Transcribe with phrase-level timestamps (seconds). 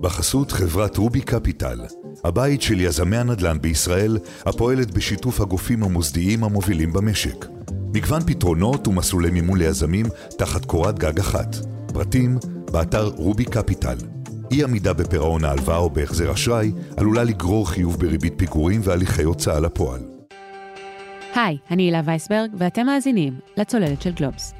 [0.00, 1.80] בחסות חברת רובי קפיטל,
[2.24, 7.46] הבית של יזמי הנדל"ן בישראל, הפועלת בשיתוף הגופים המוסדיים המובילים במשק.
[7.94, 10.06] מגוון פתרונות ומסלולי מימון ליזמים
[10.38, 11.56] תחת קורת גג אחת.
[11.92, 12.38] פרטים,
[12.72, 13.96] באתר רובי קפיטל.
[14.50, 20.00] אי עמידה בפירעון ההלוואה או בהחזר אשראי עלולה לגרור חיוב בריבית פיגורים והליכי הוצאה לפועל.
[21.34, 24.59] היי, אני הילה וייסברג, ואתם מאזינים לצוללת של גלובס.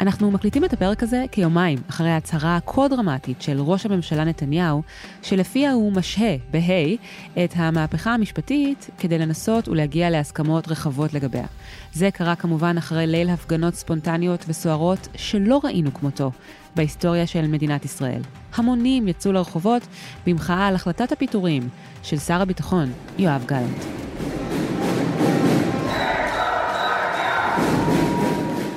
[0.00, 4.82] אנחנו מקליטים את הפרק הזה כיומיים אחרי ההצהרה הכה דרמטית של ראש הממשלה נתניהו,
[5.22, 11.46] שלפיה הוא משהה, בה', את המהפכה המשפטית כדי לנסות ולהגיע להסכמות רחבות לגביה.
[11.92, 16.30] זה קרה כמובן אחרי ליל הפגנות ספונטניות וסוערות שלא ראינו כמותו
[16.76, 18.22] בהיסטוריה של מדינת ישראל.
[18.54, 19.82] המונים יצאו לרחובות
[20.26, 21.68] במחאה על החלטת הפיטורים
[22.02, 23.84] של שר הביטחון יואב גלנט.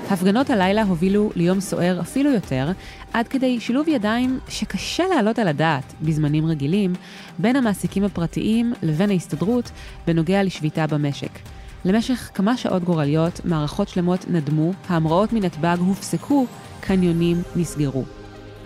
[0.10, 2.72] הפגנות הלילה הובילו ליום סוער אפילו יותר,
[3.14, 6.94] עד כדי שילוב ידיים שקשה להעלות על הדעת בזמנים רגילים,
[7.40, 9.72] בין המעסיקים הפרטיים לבין ההסתדרות
[10.08, 11.40] בנוגע לשביתה במשק.
[11.86, 16.46] למשך כמה שעות גורליות, מערכות שלמות נדמו, ההמראות מנתב"ג הופסקו,
[16.80, 18.04] קניונים נסגרו.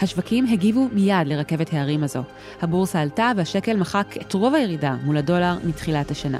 [0.01, 2.23] השווקים הגיבו מיד לרכבת הערים הזו.
[2.61, 6.39] הבורסה עלתה והשקל מחק את רוב הירידה מול הדולר מתחילת השנה.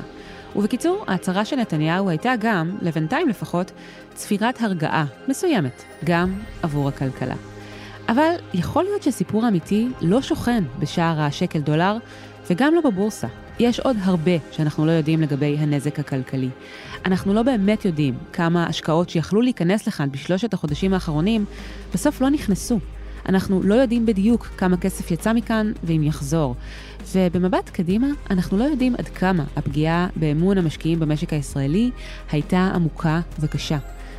[0.56, 3.72] ובקיצור, ההצהרה של נתניהו הייתה גם, לבינתיים לפחות,
[4.14, 7.36] צפירת הרגעה מסוימת, גם עבור הכלכלה.
[8.10, 11.98] אבל יכול להיות שסיפור אמיתי לא שוכן בשער השקל דולר,
[12.50, 13.28] וגם לא בבורסה.
[13.60, 16.50] יש עוד הרבה שאנחנו לא יודעים לגבי הנזק הכלכלי.
[17.06, 21.46] אנחנו לא באמת יודעים כמה השקעות שיכלו להיכנס לכאן בשלושת החודשים האחרונים,
[21.94, 22.80] בסוף לא נכנסו.
[23.30, 26.56] אנחנו לא יודעים בדיוק כמה כסף יצא מכאן ואם יחזור.
[27.14, 31.92] ובמבט קדימה, אנחנו לא יודעים עד כמה הפגיעה באמון המשקיעים במשק הישראלי
[32.32, 33.78] הייתה עמוקה וקשה.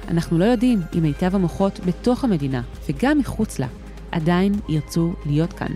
[0.08, 3.66] אנחנו לא יודעים אם מיטב המוחות בתוך המדינה וגם מחוץ לה
[4.12, 5.72] עדיין ירצו להיות כאן.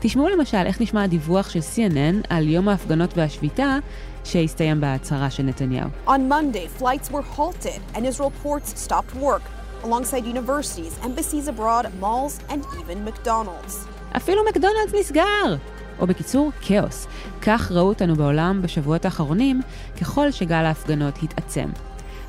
[0.00, 3.78] תשמעו למשל איך נשמע הדיווח של CNN על יום ההפגנות והשביתה
[4.24, 5.88] שהסתיים בהצהרה של נתניהו.
[6.06, 12.52] On Monday, flights were halted and Israel ports stopped work, alongside universities, embassies abroad, malls
[12.52, 13.74] and even McDonald's.
[14.16, 15.56] אפילו מקדונלדס נסגר!
[15.98, 17.06] או בקיצור, כאוס.
[17.42, 19.60] כך ראו אותנו בעולם בשבועות האחרונים,
[20.00, 21.68] ככל שגל ההפגנות התעצם.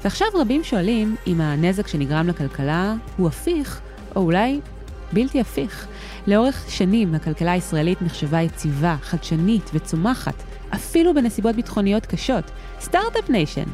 [0.03, 3.81] ועכשיו רבים שואלים אם הנזק שנגרם לכלכלה הוא הפיך,
[4.16, 4.59] או אולי
[5.13, 5.88] בלתי הפיך.
[6.28, 10.35] לאורך שנים הכלכלה הישראלית נחשבה יציבה, חדשנית וצומחת,
[10.75, 12.44] אפילו בנסיבות ביטחוניות קשות.
[12.81, 13.67] Start-Up Nation.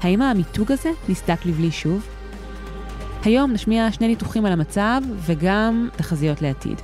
[0.00, 2.06] האם המיתוג הזה נסדק לבלי שוב?
[3.24, 6.80] היום נשמיע שני ניתוחים על המצב וגם תחזיות לעתיד.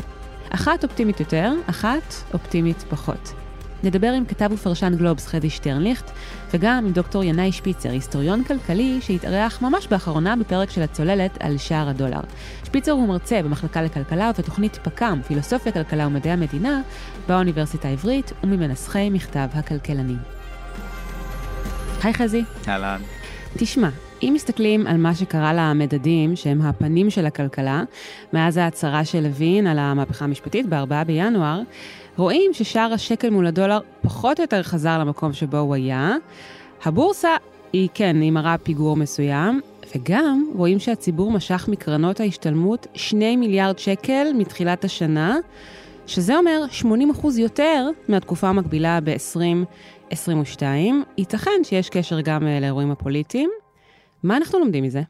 [0.50, 3.33] אחת אופטימית יותר, אחת אופטימית פחות.
[3.84, 6.11] נדבר עם כתב ופרשן גלובס חדי שטרנליכט,
[6.55, 11.89] וגם עם דוקטור ינאי שפיצר, היסטוריון כלכלי שהתארח ממש באחרונה בפרק של הצוללת על שער
[11.89, 12.21] הדולר.
[12.65, 16.81] שפיצר הוא מרצה במחלקה לכלכלה ובתוכנית פק"ם, פילוסופיה, כלכלה ומדעי המדינה,
[17.28, 20.19] באוניברסיטה העברית, וממנסחי מכתב הכלכלנים.
[22.03, 22.44] היי חזי.
[22.69, 23.00] אהלן.
[23.59, 23.89] תשמע,
[24.22, 27.82] אם מסתכלים על מה שקרה למדדים, שהם הפנים של הכלכלה,
[28.32, 31.60] מאז ההצהרה של לוין על המהפכה המשפטית ב-4 בינואר,
[32.16, 36.16] רואים ששער השקל מול הדולר פחות או יותר חזר למקום שבו הוא היה.
[36.84, 37.36] הבורסה
[37.72, 39.60] היא כן, היא מראה פיגור מסוים,
[39.97, 45.36] וגם רואים שהציבור משך מקרנות ההשתלמות 2 מיליארד שקל מתחילת השנה,
[46.06, 46.84] שזה אומר 80%
[47.38, 50.62] יותר מהתקופה המקבילה ב-2022.
[51.19, 53.50] ייתכן שיש קשר גם אה, לאירועים הפוליטיים.
[54.25, 55.03] מה אנחנו לומדים מזה?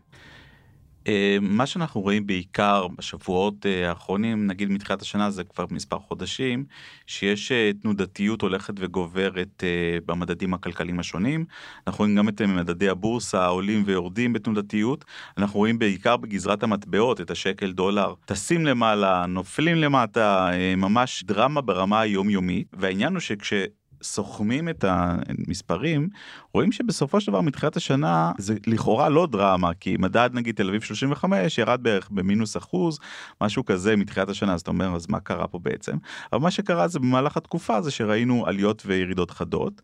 [1.09, 6.65] אה, מה שאנחנו רואים בעיקר בשבועות אה, האחרונים, נגיד מתחילת השנה זה כבר מספר חודשים,
[7.07, 9.65] שיש אה, תנודתיות הולכת וגוברת
[10.07, 11.45] במדדים הכלכליים השונים.
[11.87, 15.05] אנחנו רואים גם את מדדי הבורסה עולים ויורדים בתנודתיות.
[15.39, 22.01] אנחנו רואים בעיקר בגזרת המטבעות את השקל דולר טסים למעלה, נופלים למטה, ממש דרמה ברמה
[22.01, 22.67] היומיומית.
[22.73, 23.53] והעניין הוא שכש...
[24.05, 26.09] סוכמים את המספרים
[26.55, 30.83] רואים שבסופו של דבר מתחילת השנה זה לכאורה לא דרמה כי מדד נגיד תל אביב
[30.83, 32.99] 35 ירד בערך במינוס אחוז
[33.41, 35.97] משהו כזה מתחילת השנה אז אתה אומר אז מה קרה פה בעצם
[36.33, 39.83] אבל מה שקרה זה במהלך התקופה זה שראינו עליות וירידות חדות.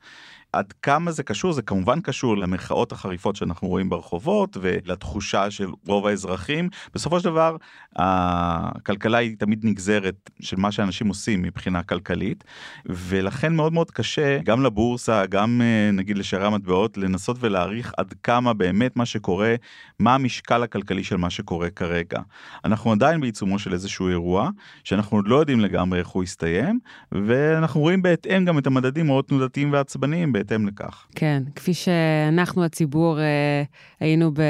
[0.53, 6.07] עד כמה זה קשור זה כמובן קשור למחאות החריפות שאנחנו רואים ברחובות ולתחושה של רוב
[6.07, 7.57] האזרחים בסופו של דבר
[7.97, 12.45] הכלכלה היא תמיד נגזרת של מה שאנשים עושים מבחינה כלכלית
[12.87, 18.53] ולכן מאוד מאוד קשה גם לבורסה גם אה, נגיד לשערי המטבעות לנסות ולהעריך עד כמה
[18.53, 19.55] באמת מה שקורה
[19.99, 22.21] מה המשקל הכלכלי של מה שקורה כרגע
[22.65, 24.51] אנחנו עדיין בעיצומו של איזשהו אירוע
[24.85, 26.79] שאנחנו עוד לא יודעים לגמרי איך הוא יסתיים
[27.13, 30.33] ואנחנו רואים בהתאם גם את המדדים מאוד תנודתיים ועצבניים.
[30.41, 31.07] בהתאם לכך.
[31.15, 33.63] כן, כפי שאנחנו הציבור אה,
[34.01, 34.43] היינו ב...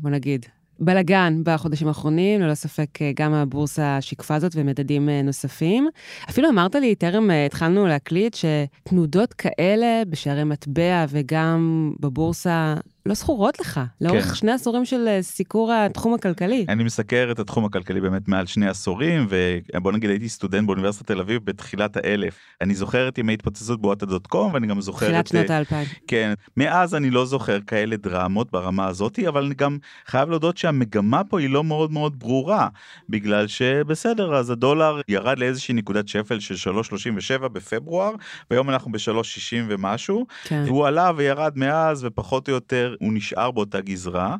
[0.00, 0.46] בוא נגיד,
[0.80, 5.88] בלגן בחודשים האחרונים, ללא ספק אה, גם הבורסה שיקפה זאת ומדדים אה, נוספים.
[6.30, 12.74] אפילו אמרת לי, טרם התחלנו להקליט, שתנודות כאלה בשערי מטבע וגם בבורסה
[13.06, 14.34] לא זכורות לך, לאורך כן.
[14.34, 16.66] שני עשורים של אה, סיקור התחום הכלכלי.
[16.68, 19.26] אני מסקר את התחום הכלכלי באמת מעל שני עשורים,
[19.74, 22.38] ובוא נגיד הייתי סטודנט באוניברסיטת תל אביב בתחילת האלף.
[22.60, 25.26] אני זוכר את ימי התפוצצות בוואטה דוט קום, ואני גם זוכר תחילת את...
[25.26, 25.86] תחילת שנות אה, האלפיים.
[26.06, 26.32] כן.
[26.56, 31.40] מאז אני לא זוכר כאלה דרמות ברמה הזאת, אבל אני גם חייב להודות שהמגמה פה
[31.40, 32.68] היא לא מאוד מאוד ברורה,
[33.08, 38.12] בגלל שבסדר, אז הדולר ירד לאיזושהי נקודת שפל של 3.37 בפברואר,
[38.50, 40.62] והיום אנחנו ב-3.60 ומשהו, כן.
[40.66, 44.36] והוא עלה וירד מאז, ופחות או יותר הוא נשאר באותה גזרה.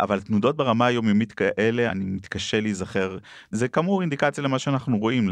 [0.00, 3.18] אבל תנודות ברמה היומיומית כאלה אני מתקשה להיזכר
[3.50, 5.30] זה כאמור אינדיקציה למה שאנחנו רואים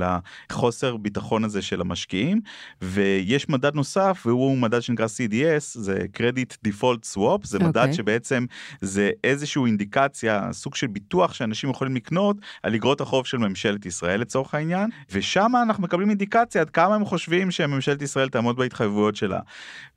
[0.51, 2.41] לחוסר ביטחון הזה של המשקיעים
[2.83, 7.65] ויש מדד נוסף והוא מדד שנקרא CDS זה Credit Default Swap זה okay.
[7.65, 7.95] מדד אוקיי.
[7.95, 8.47] שבעצם
[8.81, 14.21] זה איזשהו אינדיקציה סוג של ביטוח שאנשים יכולים לקנות על אגרות החוב של ממשלת ישראל
[14.21, 19.41] לצורך העניין ושם אנחנו מקבלים אינדיקציה עד כמה הם חושבים שממשלת ישראל תעמוד בהתחייבויות שלה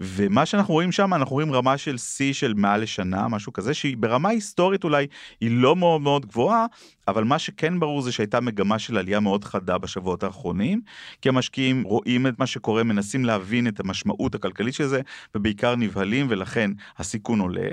[0.02, 3.98] ומה שאנחנו רואים שם אנחנו רואים רמה של C של מעל לשנה משהו כזה שהיא
[3.98, 4.61] ברמה היסטורית.
[4.62, 5.08] היסטורית אולי
[5.42, 6.66] היא לא מאוד מאוד גבוהה,
[7.12, 10.82] אבל מה שכן ברור זה שהייתה מגמה של עלייה מאוד חדה בשבועות האחרונים,
[11.22, 15.02] כי המשקיעים רואים את מה שקורה, מנסים להבין את המשמעות הכלכלית של זה,
[15.36, 17.70] ובעיקר נבהלים, ולכן הסיכון עולה.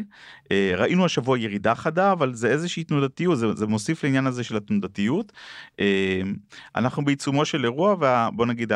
[0.52, 4.56] אה, ראינו השבוע ירידה חדה, אבל זה איזושהי תנודתיות, זה, זה מוסיף לעניין הזה של
[4.56, 5.32] התנודתיות.
[5.80, 6.20] אה,
[6.76, 8.72] אנחנו בעיצומו של אירוע, ובוא נגיד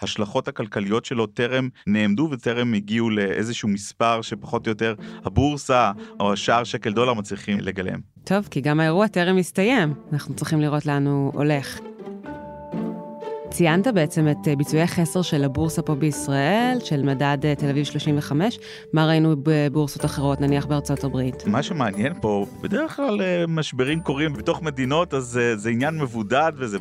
[0.00, 4.94] ההשלכות הכלכליות שלו טרם נעמדו וטרם הגיעו לאיזשהו מספר שפחות או יותר
[5.24, 8.14] הבורסה או השער שקל דולר מצליחים לגלם.
[8.24, 11.80] טוב, כי גם האירוע טרם הסתיים, אנחנו צריכים לראות לאן הוא הולך.
[13.54, 17.84] ציינת בעצם את אה, ביצועי החסר של הבורסה פה בישראל, של מדד אה, תל אביב
[17.84, 18.58] 35.
[18.92, 21.46] מה ראינו בבורסות אחרות, נניח בארצות הברית?
[21.46, 26.52] מה שמעניין פה, בדרך כלל אה, משברים קורים בתוך מדינות, אז זה, זה עניין מבודד
[26.56, 26.78] וזה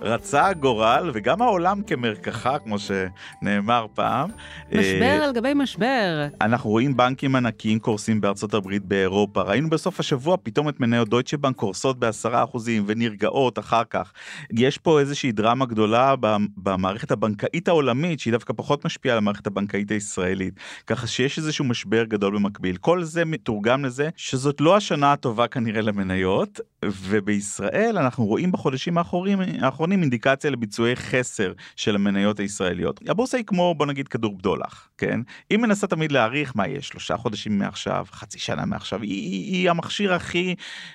[0.00, 4.30] רצה הגורל, וגם העולם כמרקחה, כמו שנאמר פעם.
[4.72, 6.26] משבר על גבי משבר.
[6.40, 9.42] אנחנו רואים בנקים ענקיים קורסים בארצות הברית, באירופה.
[9.42, 14.12] ראינו בסוף השבוע פתאום את מניות דויטשה בנק קורסות בעשרה אחוזים ונרגעות אחר כך.
[14.52, 16.11] יש פה איזושהי דרמה גדולה
[16.56, 20.54] במערכת הבנקאית העולמית שהיא דווקא פחות משפיעה על המערכת הבנקאית הישראלית
[20.86, 22.76] ככה שיש איזשהו משבר גדול במקביל.
[22.76, 29.38] כל זה מתורגם לזה שזאת לא השנה הטובה כנראה למניות ובישראל אנחנו רואים בחודשים האחרונים,
[29.60, 33.00] האחרונים אינדיקציה לביצועי חסר של המניות הישראליות.
[33.08, 35.20] הבורסה היא כמו בוא נגיד כדור בדולח כן?
[35.50, 39.02] אם מנסה תמיד להעריך מה יש שלושה חודשים מעכשיו חצי שנה מעכשיו.
[39.02, 40.54] היא, היא, היא המכשיר הכי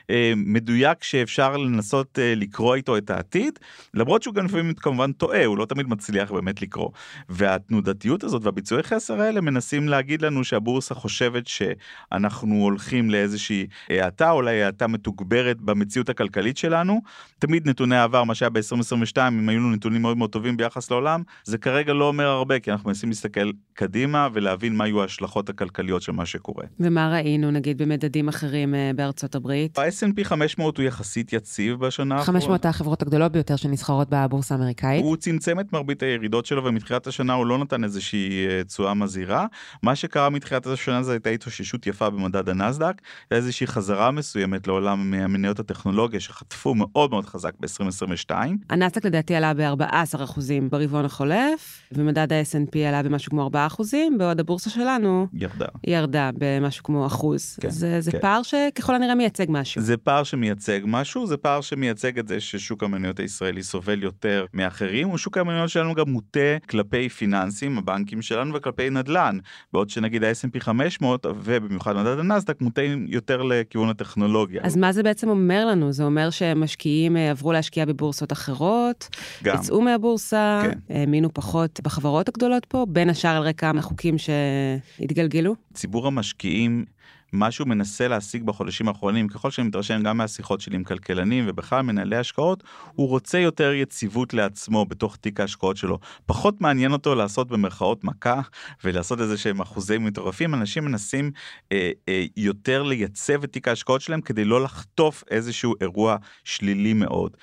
[0.10, 3.60] אה, מדויק שאפשר לנסות אה, לקרוא איתו את העתיד
[3.94, 6.90] למרות שהוא גם לפעמים כמובן טועה, הוא לא תמיד מצליח באמת לקרוא.
[7.30, 14.64] והתנודתיות הזאת והביצועי חסר האלה מנסים להגיד לנו שהבורסה חושבת שאנחנו הולכים לאיזושהי האטה, אולי
[14.64, 17.02] האטה מתוגברת במציאות הכלכלית שלנו.
[17.40, 21.24] תמיד נתוני העבר, מה שהיה ב-2022, אם היו לנו נתונים מאוד מאוד טובים ביחס לעולם,
[21.44, 26.02] זה כרגע לא אומר הרבה, כי אנחנו מנסים להסתכל קדימה ולהבין מה יהיו ההשלכות הכלכליות
[26.02, 26.64] של מה שקורה.
[26.80, 29.80] ומה ראינו, נגיד, במדדים אחרים אה, בארצות הברית?
[29.80, 32.40] ה-S&P 500 הוא יחסית יציב בשנה האחרונה.
[32.40, 35.04] 500 החברות הגדולות ביותר שנסחרות בבורסה האמריקאית.
[35.04, 39.46] הוא צמצם את מרבית הירידות שלו ומתחילת השנה הוא לא נתן איזושהי אה, תשואה מזהירה.
[39.84, 43.02] מה שקרה מתחילת השנה זה הייתה התאוששות יפה במדד הנסדק,
[43.32, 48.32] איזושהי חזרה מסוימת לעולם מניות הטכנולוגיה שחטפו מאוד מאוד חזק ב-2022.
[48.70, 55.28] הנסדק לדעתי עלה ב-14% ברבעון החולף, ומדד ה-S&P עלה במשהו כמו 4%, בעוד הבורסה שלנו
[55.34, 55.66] ירדה.
[55.88, 57.58] ירדה במשהו כמו אחוז.
[57.62, 58.20] כן, זה, זה כן.
[58.20, 59.82] פער שככל הנראה מייצג משהו.
[59.82, 64.78] זה פער שמייצג משהו, זה פער שמייצג את זה ששוק המניות הישראלי סובל יותר מאחרים.
[64.78, 69.38] אחרים, הוא שוק המניות שלנו גם מוטה כלפי פיננסים, הבנקים שלנו, וכלפי נדל"ן.
[69.74, 74.62] בעוד שנגיד ה-S&P 500, ובמיוחד מדד הנסדק, מוטה יותר לכיוון הטכנולוגיה.
[74.64, 75.92] אז מה זה בעצם אומר לנו?
[75.92, 79.08] זה אומר שמשקיעים אה, עברו להשקיע בבורסות אחרות,
[79.44, 79.56] גם.
[79.56, 80.96] יצאו מהבורסה, כן.
[80.96, 85.56] האמינו פחות בחברות הגדולות פה, בין השאר על רקע החוקים שהתגלגלו?
[85.74, 86.86] ציבור המשקיעים
[87.32, 91.82] מה שהוא מנסה להשיג בחודשים האחרונים, ככל שאני מתרשם גם מהשיחות שלי עם כלכלנים ובכלל
[91.82, 96.00] מנהלי השקעות, הוא רוצה יותר יציבות לעצמו בתוך תיק ההשקעות שלו.
[96.26, 98.42] פחות מעניין אותו לעשות במרכאות מכה
[98.84, 101.32] ולעשות איזה שהם אחוזים מטורפים, אנשים מנסים
[101.72, 107.38] אה, אה, יותר לייצב את תיק ההשקעות שלהם כדי לא לחטוף איזשהו אירוע שלילי מאוד.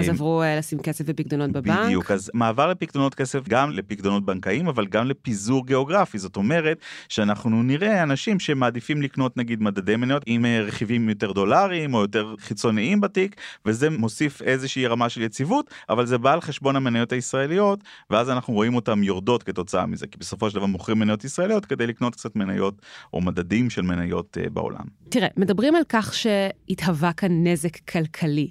[0.00, 1.86] אז עברו לשים כסף בפקדונות בבנק.
[1.86, 6.18] בדיוק, אז מעבר לפקדונות כסף גם לפקדונות בנקאיים, אבל גם לפיזור גיאוגרפי.
[6.18, 12.00] זאת אומרת שאנחנו נראה אנשים שמעדיפים לקנות נגיד מדדי מניות עם רכיבים יותר דולריים או
[12.00, 13.36] יותר חיצוניים בתיק,
[13.66, 18.54] וזה מוסיף איזושהי רמה של יציבות, אבל זה בא על חשבון המניות הישראליות, ואז אנחנו
[18.54, 22.36] רואים אותן יורדות כתוצאה מזה, כי בסופו של דבר מוכרים מניות ישראליות כדי לקנות קצת
[22.36, 24.84] מניות או מדדים של מניות בעולם.
[25.08, 28.48] תראה, מדברים על כך שהתהווה כאן נזק כלכלי.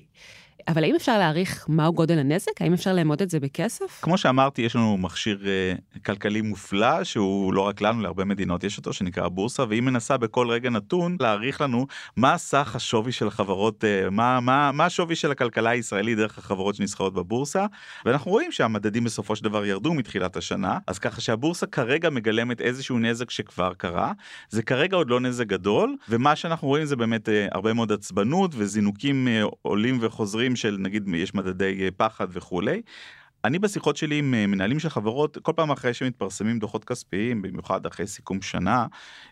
[0.70, 2.62] אבל האם אפשר להעריך מהו גודל הנזק?
[2.62, 4.00] האם אפשר לאמוד את זה בכסף?
[4.02, 5.44] כמו שאמרתי, יש לנו מכשיר
[5.96, 10.18] uh, כלכלי מופלא, שהוא לא רק לנו, להרבה מדינות יש אותו, שנקרא בורסה, והיא מנסה
[10.18, 15.16] בכל רגע נתון להעריך לנו מה סך השווי של החברות, uh, מה, מה, מה השווי
[15.16, 17.66] של הכלכלה הישראלית דרך החברות שנסחרות בבורסה,
[18.06, 23.00] ואנחנו רואים שהמדדים בסופו של דבר ירדו מתחילת השנה, אז ככה שהבורסה כרגע מגלמת איזשהו
[23.00, 24.12] נזק שכבר קרה,
[24.50, 28.52] זה כרגע עוד לא נזק גדול, ומה שאנחנו רואים זה באמת uh, הרבה מאוד עצבנות
[28.56, 32.82] וזינוקים uh, עולים וחוזרים של נגיד יש מדדי פחד וכולי.
[33.44, 38.08] אני בשיחות שלי עם מנהלים של חברות כל פעם אחרי שמתפרסמים דוחות כספיים במיוחד אחרי
[38.08, 38.86] סיכום שנה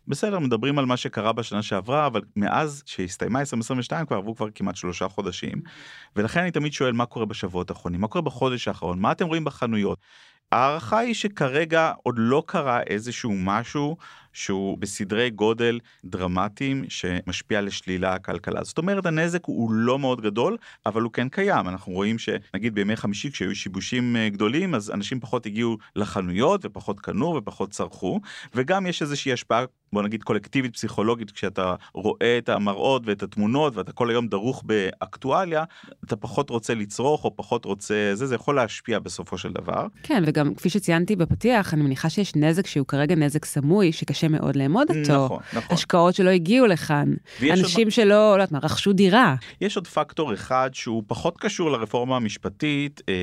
[0.07, 4.75] בסדר מדברים על מה שקרה בשנה שעברה אבל מאז שהסתיימה 2022 כבר עברו כבר כמעט
[4.75, 5.61] שלושה חודשים
[6.15, 9.43] ולכן אני תמיד שואל מה קורה בשבועות האחרונים מה קורה בחודש האחרון מה אתם רואים
[9.43, 9.99] בחנויות.
[10.51, 13.97] ההערכה היא שכרגע עוד לא קרה איזשהו משהו
[14.33, 18.63] שהוא בסדרי גודל דרמטיים שמשפיע לשלילה הכלכלה.
[18.63, 22.95] זאת אומרת הנזק הוא לא מאוד גדול אבל הוא כן קיים אנחנו רואים שנגיד בימי
[22.95, 28.21] חמישי כשהיו שיבושים גדולים אז אנשים פחות הגיעו לחנויות ופחות קנו ופחות צרכו
[28.55, 33.91] וגם יש איזושהי השפעה בוא נגיד קולקטיבית פסיכולוגית כשאתה רואה את המראות ואת התמונות ואתה
[33.91, 35.63] כל היום דרוך באקטואליה
[36.05, 39.87] אתה פחות רוצה לצרוך או פחות רוצה זה זה יכול להשפיע בסופו של דבר.
[40.03, 44.55] כן וגם כפי שציינתי בפתיח אני מניחה שיש נזק שהוא כרגע נזק סמוי שקשה מאוד
[44.55, 45.25] לאמוד אותו.
[45.25, 45.75] נכון, נכון.
[45.75, 47.91] השקעות שלא הגיעו לכאן אנשים עוד...
[47.91, 49.35] שלא לא יודעת מה רכשו דירה.
[49.61, 53.13] יש עוד פקטור אחד שהוא פחות קשור לרפורמה המשפטית אה,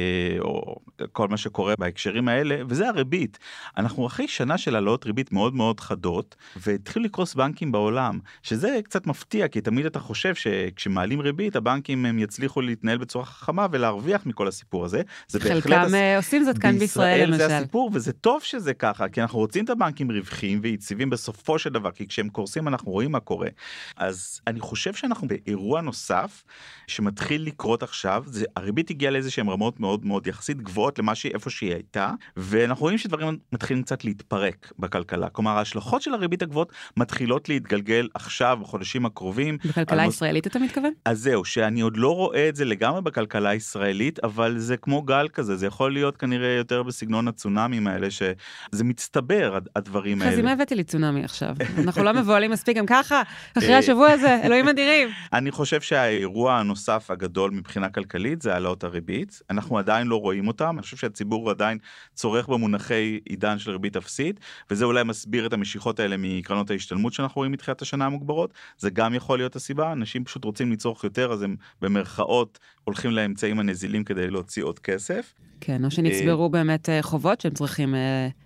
[0.40, 0.76] או
[1.12, 3.38] כל מה שקורה בהקשרים האלה וזה הריבית.
[3.76, 6.36] אנחנו אחרי שנה של העלאות ריבית מאוד מאוד חדות.
[6.56, 12.18] והתחילו לקרוס בנקים בעולם שזה קצת מפתיע כי תמיד אתה חושב שכשמעלים ריבית הבנקים הם
[12.18, 15.02] יצליחו להתנהל בצורה חכמה ולהרוויח מכל הסיפור הזה.
[15.28, 15.92] זה חלקם הס...
[16.16, 17.48] עושים זאת כאן בישראל למשל.
[17.48, 21.70] זה הסיפור וזה טוב שזה ככה כי אנחנו רוצים את הבנקים רווחיים ויציבים בסופו של
[21.70, 23.48] דבר כי כשהם קורסים אנחנו רואים מה קורה.
[23.96, 26.44] אז אני חושב שאנחנו באירוע נוסף
[26.86, 31.32] שמתחיל לקרות עכשיו זה הריבית הגיעה לאיזה שהם רמות מאוד מאוד יחסית גבוהות למה שהיא
[31.34, 36.72] איפה שהיא הייתה ואנחנו רואים שדברים מתחילים קצת להתפרק בכלכלה כלומר ההשלכות של הריבית הגבוהות
[36.96, 39.58] מתחילות להתגלגל עכשיו בחודשים הקרובים.
[39.64, 40.92] בכלכלה הישראלית אתה מתכוון?
[41.04, 45.28] אז זהו שאני עוד לא רואה את זה לגמרי בכלכלה הישראלית אבל זה כמו גל
[45.32, 50.32] כזה זה יכול להיות כנראה יותר בסגנון הצונאמים האלה שזה מצטבר הדברים האלה.
[50.32, 51.54] אז אם הבאתי לי צונאמי עכשיו
[51.84, 53.22] אנחנו לא מבוהלים מספיק גם ככה
[53.58, 55.08] אחרי השבוע הזה אלוהים אדירים.
[55.32, 60.74] אני חושב שהאירוע הנוסף הגדול מבחינה כלכלית זה העלאות הריבית אנחנו עדיין לא רואים אותם
[60.74, 61.78] אני חושב שהציבור עדיין
[62.14, 64.40] צורך במונחי עידן של ריבית אפסית
[64.70, 69.14] וזה אולי מסביר את המשיכות האלה מקרנות ההשתלמות שאנחנו רואים מתחילת השנה המוגברות זה גם
[69.14, 74.30] יכול להיות הסיבה אנשים פשוט רוצים לצרוך יותר אז הם במרכאות הולכים לאמצעים הנזילים כדי
[74.30, 75.34] להוציא עוד כסף.
[75.60, 77.94] כן, או שנצברו באמת חובות שהם צריכים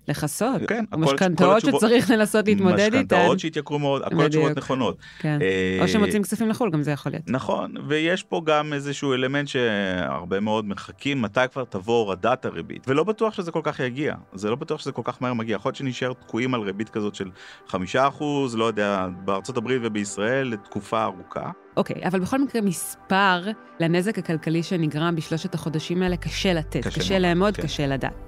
[0.09, 2.99] לכסות, כן, או משכנתאות שצריך לנסות להתמודד איתן.
[2.99, 4.97] משכנתאות שהתייקרו מאוד, הכל התשובות נכונות.
[5.19, 5.39] כן,
[5.81, 7.25] או שמוצאים כספים לחו"ל, גם זה יכול להיות.
[7.31, 13.05] נכון, ויש פה גם איזשהו אלמנט שהרבה מאוד מחכים, מתי כבר תבוא הורדת הריבית, ולא
[13.05, 15.77] בטוח שזה כל כך יגיע, זה לא בטוח שזה כל כך מהר מגיע, יכול להיות
[15.77, 17.31] שנשאר תקועים על ריבית כזאת של
[17.67, 21.51] חמישה אחוז, לא יודע, בארצות הברית ובישראל לתקופה ארוכה.
[21.79, 23.43] אוקיי, אבל בכל מקרה מספר
[23.81, 27.63] לנזק הכלכלי שנגרם בשלושת החודשים האלה קשה לתת, קשה, קשה לאמוד, כן.
[27.63, 28.28] קשה לדעת.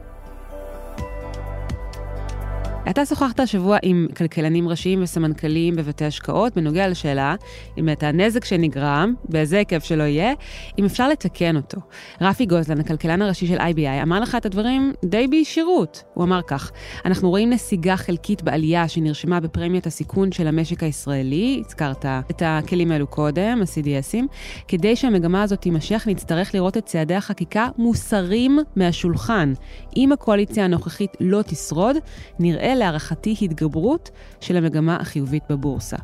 [2.89, 7.35] אתה שוחחת השבוע עם כלכלנים ראשיים וסמנכ"לים בבתי השקעות בנוגע לשאלה
[7.79, 10.33] אם את הנזק שנגרם, באיזה היקף שלא יהיה,
[10.79, 11.81] אם אפשר לתקן אותו.
[12.21, 16.03] רפי גוזלן, הכלכלן הראשי של IBI, אמר לך את הדברים די בישירות.
[16.15, 16.71] הוא אמר כך,
[17.05, 23.07] אנחנו רואים נסיגה חלקית בעלייה שנרשמה בפרמיית הסיכון של המשק הישראלי, הזכרת את הכלים האלו
[23.07, 24.25] קודם, ה-CDSים,
[24.69, 29.53] כדי שהמגמה הזאת תימשך נצטרך לראות את צעדי החקיקה מוסרים מהשולחן.
[29.97, 31.97] אם הקואליציה הנוכחית לא תשרוד,
[32.39, 34.11] נראה להערכתי התגברות
[34.41, 35.97] של המגמה החיובית בבורסה.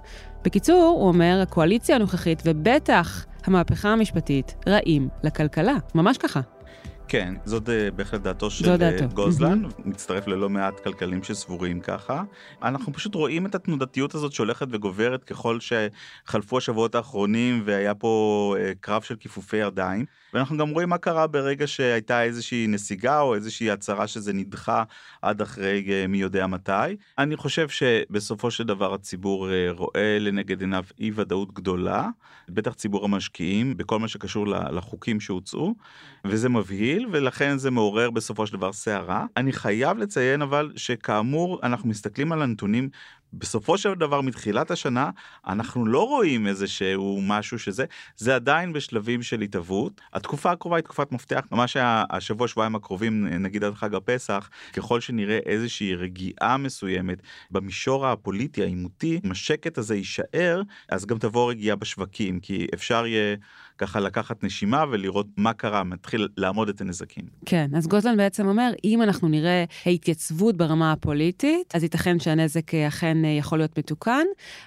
[0.44, 6.40] בקיצור, הוא אומר, הקואליציה הנוכחית ובטח המהפכה המשפטית רעים לכלכלה, ממש ככה.
[7.08, 9.04] כן, זאת uh, בהחלט דעתו של זו דעתו.
[9.14, 12.22] גוזלן, מצטרף ללא מעט כלכלים שסבורים ככה.
[12.62, 18.78] אנחנו פשוט רואים את התנודתיות הזאת שהולכת וגוברת ככל שחלפו השבועות האחרונים והיה פה uh,
[18.80, 20.04] קרב של כיפופי ידיים.
[20.36, 24.82] ואנחנו גם רואים מה קרה ברגע שהייתה איזושהי נסיגה או איזושהי הצהרה שזה נדחה
[25.22, 26.96] עד אחרי uh, מי יודע מתי.
[27.18, 32.08] אני חושב שבסופו של דבר הציבור uh, רואה לנגד עיניו אי ודאות גדולה,
[32.48, 35.74] בטח ציבור המשקיעים, בכל מה שקשור לחוקים שהוצאו,
[36.24, 39.26] וזה מבהיל ולכן זה מעורר בסופו של דבר סערה.
[39.36, 42.88] אני חייב לציין אבל שכאמור אנחנו מסתכלים על הנתונים
[43.32, 45.10] בסופו של דבר מתחילת השנה
[45.46, 47.84] אנחנו לא רואים איזה שהוא משהו שזה
[48.16, 50.00] זה עדיין בשלבים של התהוות.
[50.12, 51.76] התקופה הקרובה היא תקופת מפתח ממש
[52.10, 57.18] השבוע שבועיים הקרובים נגיד עד חג הפסח ככל שנראה איזושהי רגיעה מסוימת
[57.50, 63.36] במישור הפוליטי העימותי אם השקט הזה יישאר אז גם תבוא רגיעה בשווקים כי אפשר יהיה
[63.78, 67.24] ככה לקחת נשימה ולראות מה קרה מתחיל לעמוד את הנזקים.
[67.46, 73.18] כן אז גוזלן בעצם אומר אם אנחנו נראה התייצבות ברמה הפוליטית אז ייתכן שהנזק אכן
[73.24, 74.24] יכול להיות מתוקן,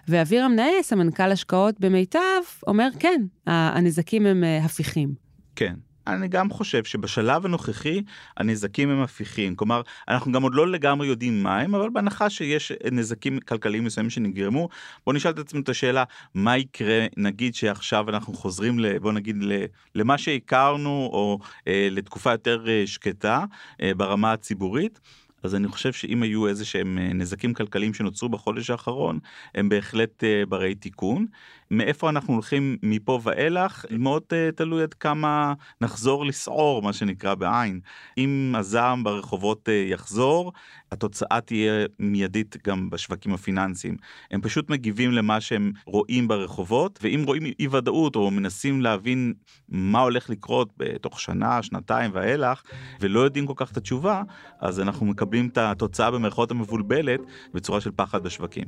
[0.07, 2.19] ואבירם נאה, סמנכ"ל השקעות במיטב,
[2.67, 5.13] אומר כן, הנזקים הם אה, הפיכים.
[5.55, 5.73] כן.
[6.07, 8.01] אני גם חושב שבשלב הנוכחי
[8.37, 12.71] הנזקים הם הפיכים כלומר אנחנו גם עוד לא לגמרי יודעים מה הם אבל בהנחה שיש
[12.91, 14.69] נזקים כלכליים מסוימים שנגרמו
[15.05, 16.03] בוא נשאל את עצמנו את השאלה
[16.33, 19.35] מה יקרה נגיד שעכשיו אנחנו חוזרים ל, בוא נגיד
[19.95, 23.45] למה שהכרנו או אה, לתקופה יותר אה, שקטה
[23.81, 24.99] אה, ברמה הציבורית
[25.43, 29.19] אז אני חושב שאם היו איזה שהם אה, נזקים כלכליים שנוצרו בחודש האחרון,
[29.55, 31.25] הם בהחלט אה, ברי תיקון.
[31.71, 37.79] מאיפה אנחנו הולכים מפה ואילך, מאוד uh, תלוי עד כמה נחזור לסעור, מה שנקרא בעין.
[38.17, 40.53] אם הזעם ברחובות uh, יחזור,
[40.91, 43.97] התוצאה תהיה מיידית גם בשווקים הפיננסיים.
[44.31, 49.33] הם פשוט מגיבים למה שהם רואים ברחובות, ואם רואים אי ודאות או מנסים להבין
[49.69, 52.61] מה הולך לקרות בתוך שנה, שנתיים ואילך,
[52.99, 54.23] ולא יודעים כל כך את התשובה,
[54.59, 57.19] אז אנחנו מקבלים את התוצאה במרכאות המבולבלת
[57.53, 58.65] בצורה של פחד בשווקים.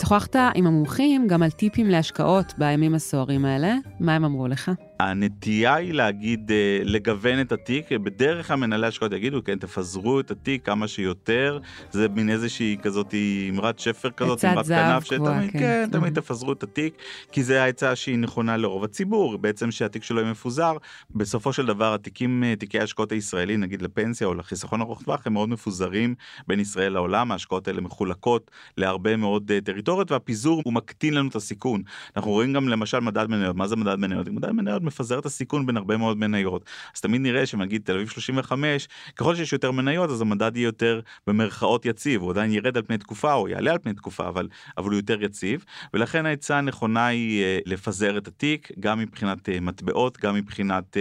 [0.00, 4.70] שוחחת עם המומחים גם על טיפים להשקעות בימים הסוערים האלה, מה הם אמרו לך?
[5.00, 10.30] הנטייה היא להגיד, אה, לגוון את התיק, בדרך כלל מנהלי השקעות יגידו, כן, תפזרו את
[10.30, 11.58] התיק כמה שיותר,
[11.90, 13.14] זה מין איזושהי כזאת
[13.50, 16.94] אמרת שפר כזאת, אמרת כנף, שתמיד, כן, כן תמיד תפזרו את התיק,
[17.32, 20.76] כי זה העצה שהיא נכונה לרוב הציבור, בעצם שהתיק שלו יהיה מפוזר,
[21.14, 25.32] בסופו של דבר התיקים, אה, תיקי ההשקעות הישראלי, נגיד לפנסיה או לחיסכון ארוך טווח, הם
[25.32, 26.14] מאוד מפוזרים
[26.46, 31.36] בין ישראל לעולם, ההשקעות האלה מחולקות להרבה מאוד אה, טריטוריות, והפיזור הוא מקטין לנו את
[31.36, 31.82] הסיכון.
[32.16, 34.28] אנחנו רואים גם למשל מדד מניות, מה זה מדד מניות?
[34.28, 36.64] מדד מניות מפזר את הסיכון בין הרבה מאוד מניות.
[36.94, 41.00] אז תמיד נראה שנגיד תל אביב 35, ככל שיש יותר מניות אז המדד יהיה יותר
[41.26, 44.90] במרכאות יציב, הוא עדיין ירד על פני תקופה או יעלה על פני תקופה, אבל, אבל
[44.90, 45.64] הוא יותר יציב,
[45.94, 50.96] ולכן העצה הנכונה היא אה, לפזר את התיק, גם מבחינת אה, מטבעות, גם מבחינת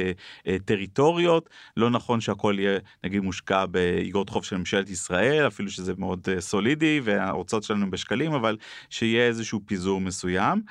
[0.47, 5.93] אה, טריטוריות, לא נכון שהכל יהיה נגיד מושקע באגרות חוב של ממשלת ישראל, אפילו שזה
[5.97, 8.57] מאוד סולידי וההוצאות שלנו בשקלים, אבל
[8.89, 10.61] שיהיה איזשהו פיזור מסוים.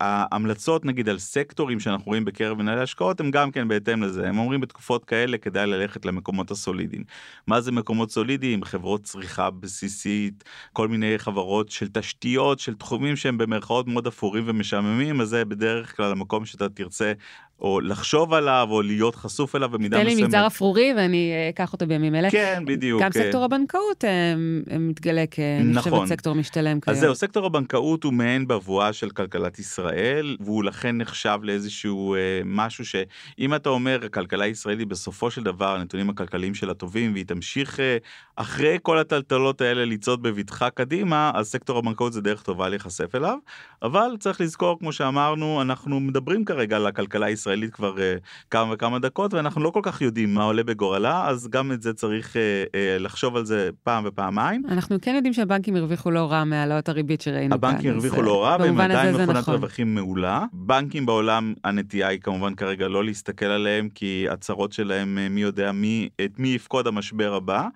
[0.00, 4.38] ההמלצות נגיד על סקטורים שאנחנו רואים בקרב מנהלי השקעות הם גם כן בהתאם לזה הם
[4.38, 7.04] אומרים בתקופות כאלה כדאי ללכת למקומות הסולידיים.
[7.46, 13.38] מה זה מקומות סולידיים חברות צריכה בסיסית כל מיני חברות של תשתיות של תחומים שהם
[13.38, 17.12] במרכאות מאוד אפורים ומשעממים אז זה בדרך כלל המקום שאתה תרצה
[17.60, 20.12] או לחשוב עליו או להיות חשוף אליו במידה מסוימת.
[20.12, 22.30] תן לי מגזר אפרורי ואני אה, אקח אותו בימים אלה.
[22.30, 23.02] כן בדיוק.
[23.02, 24.34] גם סקטור הבנקאות אה,
[24.78, 26.78] מתגלה כנחשבת סקטור משתלם.
[26.86, 32.40] אז זהו סקטור הבנקאות הוא מעין בבואה של כלכלת ישראל והוא לכן נחשב לאיזשהו אה,
[32.44, 37.80] משהו שאם אתה אומר הכלכלה הישראלית בסופו של דבר הנתונים הכלכליים שלה טובים והיא תמשיך
[37.80, 37.96] אה,
[38.36, 43.38] אחרי כל הטלטלות האלה לצעוד בבטחה קדימה אז סקטור הבנקאות זה דרך טובה להיחשף אליו
[43.82, 48.14] אבל צריך לזכור כמו שאמרנו אנחנו מדברים כרגע על הכלכלה הישראלית כבר אה,
[48.50, 51.94] כמה וכמה דקות ואנחנו לא כל כך יודעים מה עולה בגורלה אז גם את זה
[51.94, 54.62] צריך אה, אה, לחשוב על זה פעם ופעמיים.
[54.68, 57.54] אנחנו כן יודעים שהבנקים הרוויחו לא רע מהעלאות הריבית שראינו.
[57.54, 59.54] הבנקים הרוויחו לא רע והם עדיין מכונת נכון.
[59.54, 60.44] רווחים מעולה.
[60.52, 66.08] בנקים בעולם הנטייה היא כמובן כרגע לא להסתכל עליהם כי הצהרות שלהם מי יודע מי
[66.24, 67.68] את מי יפקוד המשבר הבא.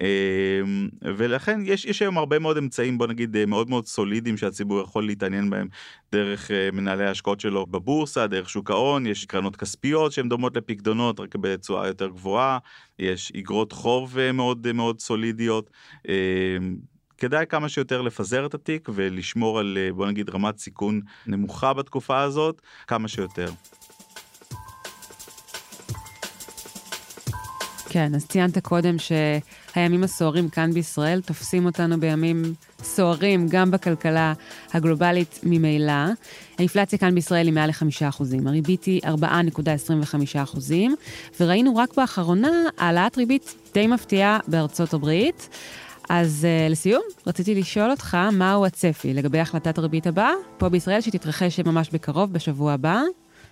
[0.00, 4.80] אמ, ולכן יש יש היום הרבה מאוד אמצעים בוא נגיד אה, מאוד מאוד סולידיים שהציבור
[4.80, 5.68] יכול להתעניין בהם
[6.12, 11.20] דרך אה, מנהלי ההשקעות שלו בבורסה דרך שוק ההון יש קרנות כספיות שהן דומות לפקדונות
[11.20, 12.58] רק בתשואה יותר גבוהה
[12.98, 15.70] יש אגרות חוב אה, מאוד מאוד סולידיות.
[16.08, 16.76] אמ,
[17.18, 22.62] כדאי כמה שיותר לפזר את התיק ולשמור על בוא נגיד רמת סיכון נמוכה בתקופה הזאת
[22.86, 23.48] כמה שיותר.
[27.90, 32.42] כן, אז ציינת קודם שהימים הסוערים כאן בישראל תופסים אותנו בימים
[32.82, 34.32] סוערים גם בכלכלה
[34.72, 35.92] הגלובלית ממילא.
[36.58, 40.74] האינפלציה כאן בישראל היא מעל ל-5%, הריבית היא 4.25%,
[41.40, 45.48] וראינו רק באחרונה העלאת ריבית די מפתיעה בארצות הברית.
[46.08, 51.60] אז uh, לסיום, רציתי לשאול אותך, מהו הצפי לגבי החלטת הריבית הבאה, פה בישראל, שתתרחש
[51.60, 53.02] ממש בקרוב, בשבוע הבא,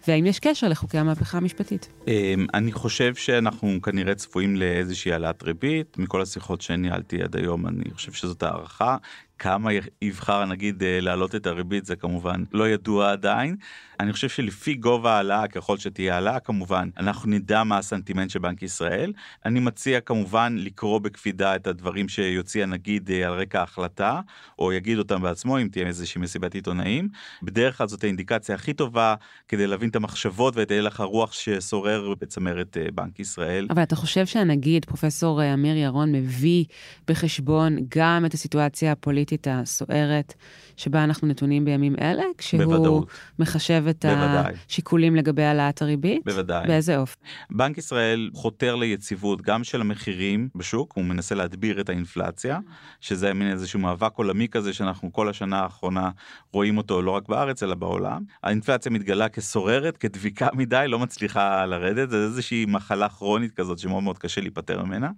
[0.08, 1.88] והאם יש קשר לחוקי המהפכה המשפטית?
[2.08, 7.90] אמ, אני חושב שאנחנו כנראה צפויים לאיזושהי העלאת ריבית, מכל השיחות שניהלתי עד היום, אני
[7.94, 8.96] חושב שזאת הערכה.
[9.38, 9.70] כמה
[10.02, 13.56] יבחר נגיד אה, להעלות את הריבית זה כמובן לא ידוע עדיין.
[14.00, 18.62] אני חושב שלפי גובה העלאה ככל שתהיה העלאה כמובן אנחנו נדע מה הסנטימנט של בנק
[18.62, 19.12] ישראל.
[19.44, 24.20] אני מציע כמובן לקרוא בקפידה את הדברים שיוציא הנגיד אה, על רקע ההחלטה
[24.58, 27.08] או יגיד אותם בעצמו אם תהיה איזושהי מסיבת עיתונאים.
[27.42, 29.14] בדרך כלל זאת האינדיקציה הכי טובה
[29.48, 33.66] כדי להבין את המחשבות ואת הלך הרוח ששורר בצמרת אה, בנק ישראל.
[33.70, 36.64] אבל אתה חושב שהנגיד פרופסור אמיר ירון מביא
[37.08, 40.34] בחשבון גם את הסיטואציה הפוליטית הסוערת
[40.76, 43.10] שבה אנחנו נתונים בימים אלה, כשהוא בוודאות.
[43.38, 44.54] מחשב את בוודאי.
[44.70, 46.24] השיקולים לגבי העלאת הריבית?
[46.24, 46.66] בוודאי.
[46.66, 47.20] באיזה אופן?
[47.50, 52.58] בנק ישראל חותר ליציבות גם של המחירים בשוק, הוא מנסה להדביר את האינפלציה,
[53.00, 56.10] שזה מין איזשהו מאבק עולמי כזה שאנחנו כל השנה האחרונה
[56.52, 58.22] רואים אותו לא רק בארץ אלא בעולם.
[58.42, 64.18] האינפלציה מתגלה כסוררת, כדביקה מדי, לא מצליחה לרדת, זה איזושהי מחלה כרונית כזאת שמאוד מאוד
[64.18, 65.10] קשה להיפטר ממנה.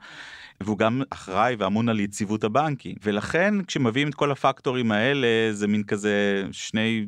[0.61, 5.83] והוא גם אחראי ואמון על יציבות הבנקים ולכן כשמביאים את כל הפקטורים האלה זה מין
[5.83, 7.07] כזה שני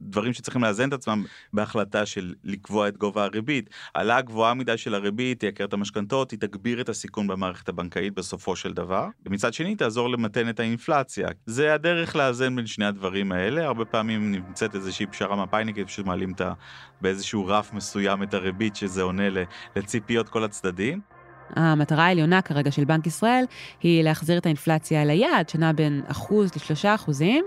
[0.00, 3.70] דברים שצריכים לאזן את עצמם בהחלטה של לקבוע את גובה הריבית.
[3.94, 8.56] העלאה גבוהה מדי של הריבית תייקר את המשכנתות, היא תגביר את הסיכון במערכת הבנקאית בסופו
[8.56, 11.28] של דבר, ומצד שני תעזור למתן את האינפלציה.
[11.46, 16.32] זה הדרך לאזן בין שני הדברים האלה, הרבה פעמים נמצאת איזושהי פשרה מפאיניקית, פשוט מעלים
[16.32, 16.52] את ה...
[17.00, 19.28] באיזשהו רף מסוים את הריבית שזה עונה
[19.76, 21.19] לציפיות כל הצדדים.
[21.56, 23.44] המטרה העליונה כרגע של בנק ישראל
[23.82, 27.44] היא להחזיר את האינפלציה אל היעד, שנע בין אחוז לשלושה אחוזים,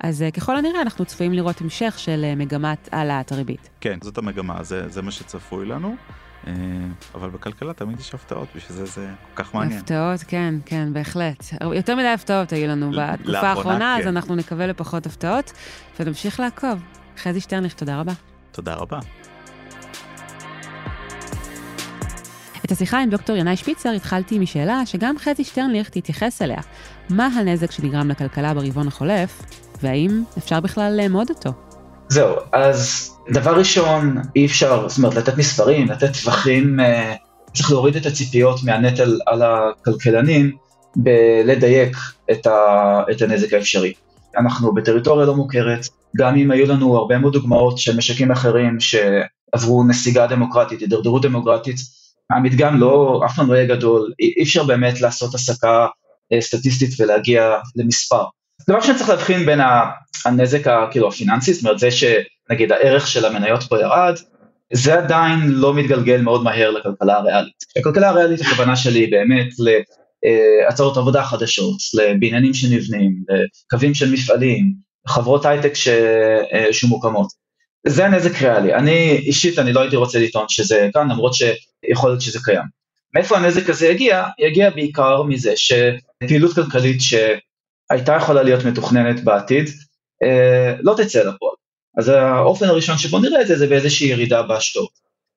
[0.00, 3.68] אז אה, ככל הנראה אנחנו צפויים לראות המשך של אה, מגמת העלאת הריבית.
[3.80, 5.96] כן, זאת המגמה, זה, זה מה שצפוי לנו.
[6.46, 6.52] אה,
[7.14, 9.80] אבל בכלכלה תמיד יש הפתעות, בשביל זה זה כל כך מעניין.
[9.80, 11.44] הפתעות, כן, כן, בהחלט.
[11.74, 14.02] יותר מדי הפתעות היו לנו בתקופה האחרונה, כן.
[14.02, 15.52] אז אנחנו נקווה לפחות הפתעות,
[16.00, 16.82] ונמשיך לעקוב.
[17.18, 18.12] חזי שטרנליך, תודה רבה.
[18.52, 18.98] תודה רבה.
[22.66, 26.60] את השיחה עם דוקטור ינאי שפיצר התחלתי משאלה שגם חזי שטרנליך תתייחס אליה.
[27.10, 29.42] מה הנזק שנגרם לכלכלה ברבעון החולף,
[29.82, 31.50] והאם אפשר בכלל לאמוד אותו?
[32.08, 37.14] זהו, אז דבר ראשון, אי אפשר, זאת אומרת, לתת מספרים, לתת טווחים, אה,
[37.54, 40.56] צריך להוריד את הציפיות מהנטל על הכלכלנים
[40.96, 41.96] בלדייק
[42.30, 43.92] את, ה, את הנזק האפשרי.
[44.38, 49.84] אנחנו בטריטוריה לא מוכרת, גם אם היו לנו הרבה מאוד דוגמאות של משקים אחרים שעברו
[49.84, 51.95] נסיגה דמוקרטית, הידרדרות דמוקרטית,
[52.30, 55.86] המדגם לא, אף פעם לא יהיה גדול, אי אפשר באמת לעשות הסקה
[56.32, 58.24] אה, סטטיסטית ולהגיע למספר.
[58.68, 59.60] דבר שאני צריך להבחין בין
[60.24, 64.14] הנזק כאילו הפיננסי, זאת אומרת זה שנגיד הערך של המניות פה ירד,
[64.72, 67.54] זה עדיין לא מתגלגל מאוד מהר לכלכלה הריאלית.
[67.78, 69.48] הכלכלה הריאלית הכוונה שלי היא באמת
[70.22, 74.72] להצעות עבודה חדשות, לבניינים שנבנים, לקווים של מפעלים,
[75.08, 75.72] חברות הייטק
[76.52, 77.45] אה, שמוקמות.
[77.88, 78.74] זה הנזק ריאלי.
[78.74, 82.64] אני אישית, אני לא הייתי רוצה לטעון שזה כאן, למרות שיכול להיות שזה קיים.
[83.14, 84.24] מאיפה הנזק הזה יגיע?
[84.38, 89.70] יגיע בעיקר מזה שפעילות כלכלית שהייתה יכולה להיות מתוכננת בעתיד,
[90.22, 91.54] אה, לא תצא לפועל.
[91.98, 94.90] אז האופן הראשון שבו נראה את זה, זה באיזושהי ירידה בהשקעות.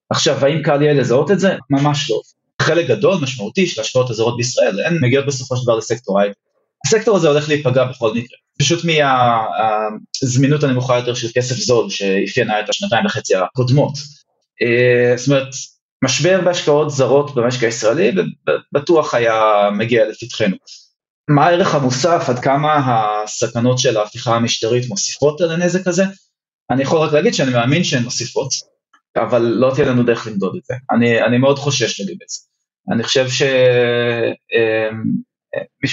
[0.09, 1.55] עכשיו, האם קל יהיה לזהות את זה?
[1.69, 2.21] ממש לא.
[2.61, 6.37] חלק גדול, משמעותי של השקעות הזרות בישראל, הן מגיעות בסופו של דבר לסקטור הייטק.
[6.85, 8.37] הסקטור הזה הולך להיפגע בכל מקרה.
[8.61, 13.93] פשוט מהזמינות הנמוכה יותר של כסף זול שאפיינה את השנתיים וחצי הקודמות.
[14.61, 15.47] אה, זאת אומרת,
[16.03, 18.11] משבר בהשקעות זרות במשק הישראלי
[18.71, 19.41] בטוח היה
[19.77, 20.55] מגיע לפתחנו.
[21.29, 22.75] מה הערך המוסף, עד כמה
[23.23, 26.03] הסכנות של ההפיכה המשטרית מוסיפות על הנזק הזה?
[26.71, 28.49] אני יכול רק להגיד שאני מאמין שהן מוסיפות,
[29.17, 30.73] אבל לא תהיה לנו דרך למדוד את זה.
[30.91, 32.39] אני, אני מאוד חושש לגבי זה.
[32.93, 33.49] אני חושב שמישהו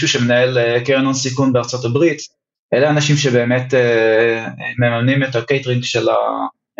[0.06, 2.18] אה, שמנהל אה, קרן הון סיכון בארצות הברית,
[2.74, 4.48] אלה אנשים שבאמת אה,
[4.78, 6.08] מממנים את הקייטרינג של,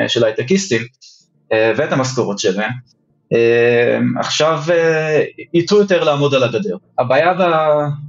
[0.01, 0.83] אה, של הייטקיסטים
[1.53, 2.73] אה, ואת המשכורות שלהם.
[4.19, 4.63] עכשיו
[5.55, 6.77] ייטו יותר לעמוד על הגדר.
[6.99, 7.33] הבעיה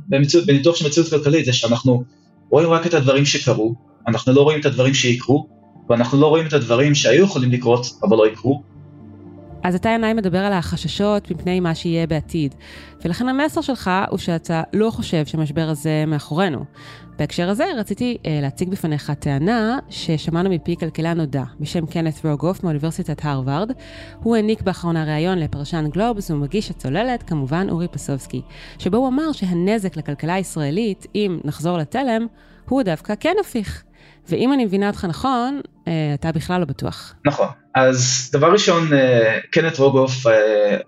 [0.07, 2.03] במציאות, בניתוח של מציאות כלכלית זה שאנחנו
[2.49, 3.75] רואים רק את הדברים שקרו,
[4.07, 5.47] אנחנו לא רואים את הדברים שיקרו,
[5.89, 8.63] ואנחנו לא רואים את הדברים שהיו יכולים לקרות אבל לא יקרו.
[9.67, 12.55] אז אתה ינאי מדבר על החששות מפני מה שיהיה בעתיד,
[13.05, 16.65] ולכן המסר שלך הוא שאתה לא חושב שהמשבר הזה מאחורינו.
[17.17, 23.25] בהקשר הזה רציתי uh, להציג בפניך טענה ששמענו מפי כלכלן נודע בשם קנת רוגוף מאוניברסיטת
[23.25, 23.71] הרווארד.
[24.23, 28.41] הוא העניק באחרונה ראיון לפרשן גלובס ומגיש הצוללת, כמובן אורי פסובסקי,
[28.79, 32.27] שבו הוא אמר שהנזק לכלכלה הישראלית, אם נחזור לתלם,
[32.69, 33.83] הוא דווקא כן הפיך.
[34.29, 37.13] ואם אני מבינה אותך נכון, uh, אתה בכלל לא בטוח.
[37.25, 37.47] נכון.
[37.75, 40.29] אז דבר ראשון, uh, קנת רוגוף uh,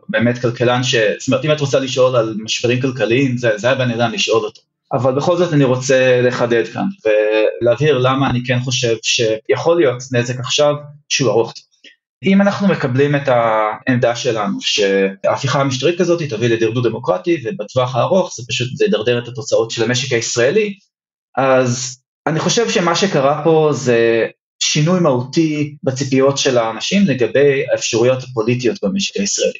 [0.09, 0.95] באמת כלכלן ש...
[0.95, 4.45] זאת אומרת, אם את רוצה לשאול על משברים כלכליים, זה, זה היה בן אדם לשאול
[4.45, 4.61] אותו.
[4.93, 10.39] אבל בכל זאת אני רוצה לחדד כאן ולהבהיר למה אני כן חושב שיכול להיות נזק
[10.39, 10.73] עכשיו
[11.09, 11.53] שהוא ארוך
[12.23, 18.43] אם אנחנו מקבלים את העמדה שלנו שההפיכה המשטרית הזאת תביא לדרדור דמוקרטי ובטווח הארוך זה
[18.47, 20.73] פשוט זה ידרדר את התוצאות של המשק הישראלי,
[21.37, 21.98] אז
[22.29, 24.27] אני חושב שמה שקרה פה זה
[24.63, 29.59] שינוי מהותי בציפיות של האנשים לגבי האפשרויות הפוליטיות במשק הישראלי.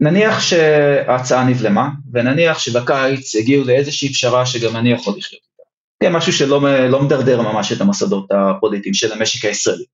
[0.00, 5.62] נניח שההצעה נבלמה, ונניח שבקיץ הגיעו לאיזושהי פשרה שגם אני יכול לחיות איתה.
[6.02, 9.84] זה משהו שלא לא מדרדר ממש את המוסדות הפוליטיים של המשק הישראלי.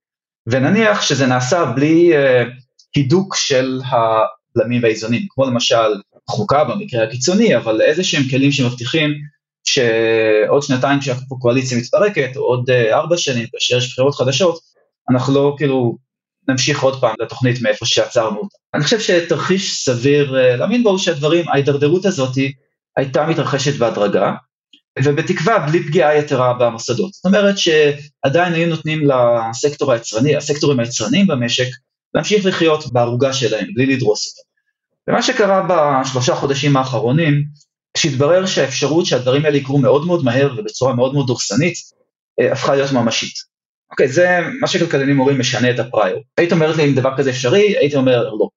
[0.47, 2.49] ונניח שזה נעשה בלי uh,
[2.95, 9.11] הידוק של הבלמים והאיזונים, כמו למשל חוקה במקרה הקיצוני, אבל איזה שהם כלים שמבטיחים
[9.69, 14.59] שעוד שנתיים כשהקואליציה מתפרקת, או עוד uh, ארבע שנים כאשר יש בחירות חדשות,
[15.11, 15.97] אנחנו לא כאילו
[16.49, 18.57] נמשיך עוד פעם לתוכנית מאיפה שעצרנו אותה.
[18.75, 22.35] אני חושב שתרחיש סביר אה, להאמין בו שהדברים, ההידרדרות הזאת
[22.97, 24.35] הייתה מתרחשת בהדרגה,
[25.05, 27.13] ובתקווה בלי פגיעה יתרה במוסדות.
[27.13, 31.69] זאת אומרת שעדיין היו נותנים לסקטור היצרני, הסקטורים היצרניים במשק,
[32.15, 34.47] להמשיך לחיות בערוגה שלהם, בלי לדרוס אותם.
[35.11, 37.45] ומה שקרה בשלושה חודשים האחרונים,
[37.97, 41.75] כשהתברר שהאפשרות שהדברים האלה יקרו מאוד מאוד מהר ובצורה מאוד מאוד דורסנית,
[42.41, 43.35] אה, הפכה להיות ממשית.
[43.91, 46.23] אוקיי, זה מה שכלכלנים אומרים משנה את הפריור.
[46.37, 48.49] היית אומרת לי אם דבר כזה אפשרי, הייתי אומר לא.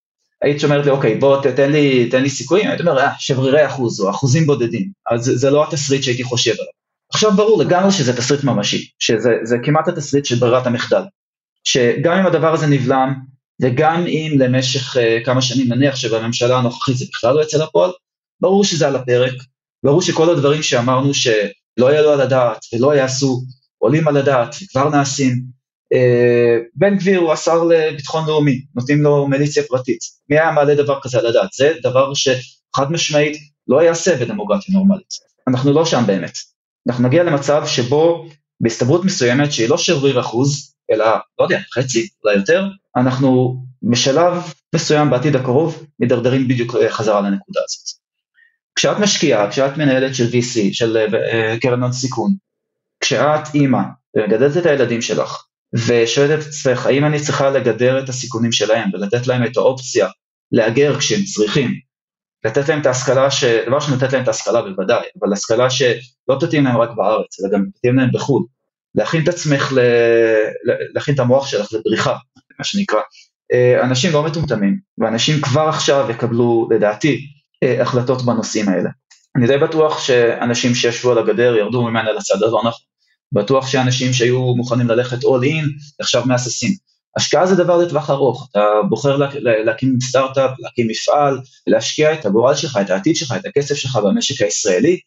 [0.41, 4.01] היית אומרת לי אוקיי בוא תתן לי, תן לי סיכויים, הייתי אומר אה, שברירי אחוז
[4.01, 6.65] או אחוזים בודדים, אז זה, לא התסריט שהייתי חושב עליו.
[7.13, 11.01] עכשיו ברור לגמרי שזה תסריט ממשי, שזה כמעט התסריט של ברירת המחדל,
[11.63, 13.13] שגם אם הדבר הזה נבלם,
[13.61, 17.91] וגם אם למשך uh, כמה שנים נניח שבממשלה הנוכחית זה בכלל לא יצא לפועל,
[18.41, 19.33] ברור שזה על הפרק,
[19.85, 23.41] ברור שכל הדברים שאמרנו שלא יעלו על הדעת ולא יעשו,
[23.77, 25.43] עולים על הדעת וכבר נעשים.
[25.93, 29.99] אה, בן גביר הוא השר לביטחון לאומי, נותנים לו מיליציה פרטית.
[30.29, 31.53] מי היה מעלה דבר כזה על הדעת?
[31.53, 35.13] זה דבר שחד משמעית לא יעשה בדמוקרטיה נורמלית.
[35.47, 36.33] אנחנו לא שם באמת.
[36.89, 38.25] אנחנו נגיע למצב שבו
[38.61, 41.05] בהסתברות מסוימת שהיא לא שבריר אחוז, אלא,
[41.39, 44.33] לא יודע, חצי, אולי יותר, אנחנו בשלב
[44.75, 47.98] מסוים בעתיד הקרוב מדרדרים בדיוק חזרה לנקודה הזאת.
[48.79, 52.35] כשאת משקיעה, כשאת מנהלת של VC, של uh, קרן הון סיכון,
[52.99, 53.81] כשאת אימא
[54.15, 55.45] ומגדלת את הילדים שלך
[55.87, 60.07] ושואלת את עצמך האם אני צריכה לגדר את הסיכונים שלהם ולתת להם את האופציה
[60.51, 61.71] להגר כשהם צריכים,
[62.45, 63.43] לתת להם את ההשכלה, ש...
[63.43, 67.65] דבר שנותנת להם את ההשכלה בוודאי, אבל השכלה שלא תתאים להם רק בארץ, אלא גם
[67.75, 68.43] תתאים להם בחו"ל,
[68.95, 69.79] להכין את עצמך, ל...
[70.93, 72.15] להכין את המוח שלך לבריחה,
[72.59, 73.01] מה שנקרא.
[73.53, 78.89] אה, אנשים לא מטומטמים, ואנשים כבר עכשיו יקבלו, לדעתי, אה, החלטות בנושאים האלה.
[79.35, 82.89] אני די בטוח שאנשים שישבו על הגדר ירדו ממנה לצד הלא נכון.
[83.31, 85.65] בטוח שאנשים שהיו מוכנים ללכת all in
[85.99, 86.71] עכשיו מהססים.
[87.17, 92.55] השקעה זה דבר לטווח ארוך, אתה בוחר לה, להקים סטארט-אפ, להקים מפעל, להשקיע את הגורל
[92.55, 94.99] שלך, את העתיד שלך, את הכסף שלך במשק הישראלי,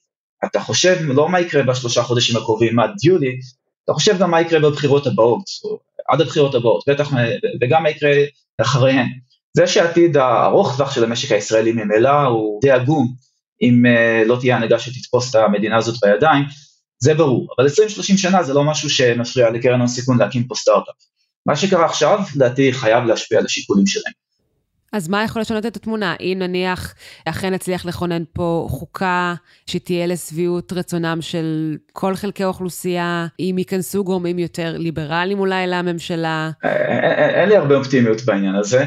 [0.45, 3.39] אתה חושב לא מה יקרה בשלושה חודשים הקרובים עד יולי,
[3.85, 7.11] אתה חושב גם מה יקרה בבחירות הבאות, או עד הבחירות הבאות, בטח,
[7.61, 8.11] וגם מה יקרה
[8.61, 9.07] אחריהן.
[9.57, 13.15] זה שהעתיד הארוך טווח של המשק הישראלי ממילא הוא די עגום,
[13.63, 16.45] אם uh, לא תהיה הנהגה שתתפוס את המדינה הזאת בידיים,
[17.03, 17.71] זה ברור, אבל 20-30
[18.17, 20.95] שנה זה לא משהו שמפריע לקרן הון סיכון להקים פה סטארט-אפ.
[21.47, 24.13] מה שקרה עכשיו, לדעתי חייב להשפיע על השיקולים שלהם.
[24.93, 26.15] אז מה יכול לשנות את התמונה?
[26.21, 29.35] אם נניח אכן נצליח לכונן פה חוקה
[29.67, 36.51] שתהיה לשביעות רצונם של כל חלקי האוכלוסייה, אם ייכנסו גורמים יותר ליברליים אולי לממשלה?
[36.65, 38.85] אה, אה, אין לי הרבה אופטימיות בעניין הזה.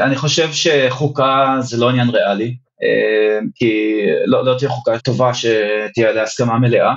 [0.00, 2.56] אני חושב שחוקה זה לא עניין ריאלי.
[2.82, 3.72] אה, כי
[4.26, 6.92] לא, לא תהיה חוקה טובה שתהיה עליה הסכמה מלאה.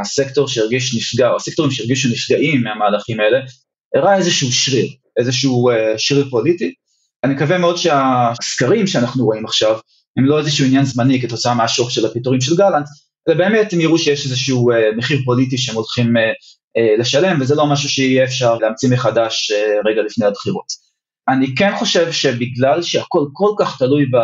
[0.00, 3.38] הסקטור שהרגיש נפגע, או הסקטורים שהרגישו נפגעים מהמהלכים האלה,
[3.94, 6.74] הראה איזשהו שריר, איזשהו uh, שריר פוליטי.
[7.24, 9.78] אני מקווה מאוד שהסקרים שאנחנו רואים עכשיו,
[10.18, 12.86] הם לא איזשהו עניין זמני כתוצאה מהשוק של הפיטורים של גלנט,
[13.28, 16.12] אלא באמת הם יראו שיש איזשהו מחיר פוליטי שהם הולכים
[16.98, 19.52] לשלם, וזה לא משהו שיהיה אפשר להמציא מחדש
[19.84, 20.87] רגע לפני הבחירות.
[21.28, 24.16] אני כן חושב שבגלל שהכל כל כך תלוי ב,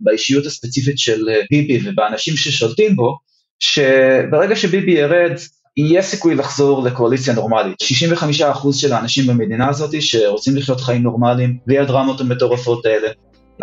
[0.00, 3.18] באישיות הספציפית של אה, ביבי ובאנשים ששולטים בו,
[3.60, 5.32] שברגע שביבי ירד,
[5.76, 7.82] יהיה סיכוי לחזור לקואליציה נורמלית.
[7.82, 13.08] 65% של האנשים במדינה הזאת שרוצים לחיות חיים נורמליים, בלי הדרמות המטורפות האלה.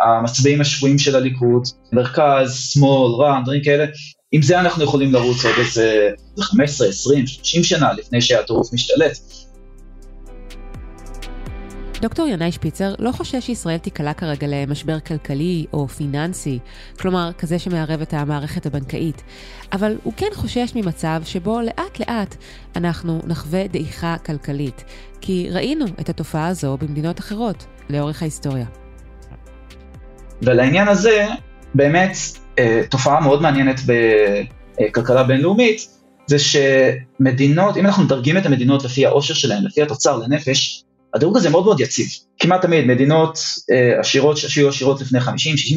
[0.06, 3.86] המצביעים השבויים של הליכוד, מרכז, שמאל, רע"מ, דברים כאלה,
[4.32, 9.18] עם זה אנחנו יכולים לרוץ עוד איזה 15, 20, 30 שנה לפני שהטירוף משתלט.
[12.02, 16.60] דוקטור ינאי שפיצר לא חושש שישראל תיקלע כרגע למשבר כלכלי או פיננסי,
[17.00, 19.24] כלומר כזה שמערב את המערכת הבנקאית,
[19.74, 22.36] אבל הוא כן חושש ממצב שבו לאט לאט
[22.76, 24.84] אנחנו נחווה דעיכה כלכלית,
[25.22, 28.66] כי ראינו את התופעה הזו במדינות אחרות לאורך ההיסטוריה.
[30.42, 31.28] ולעניין הזה,
[31.76, 32.18] באמת
[32.60, 35.88] אה, תופעה מאוד מעניינת בכלכלה בינלאומית,
[36.28, 40.84] זה שמדינות, אם אנחנו מדרגים את המדינות לפי העושר שלהן, לפי התוצר לנפש,
[41.14, 42.08] הדירוג הזה מאוד מאוד יציב.
[42.40, 43.40] כמעט תמיד מדינות
[43.72, 45.24] אה, עשירות שהיו עשירות לפני 50-60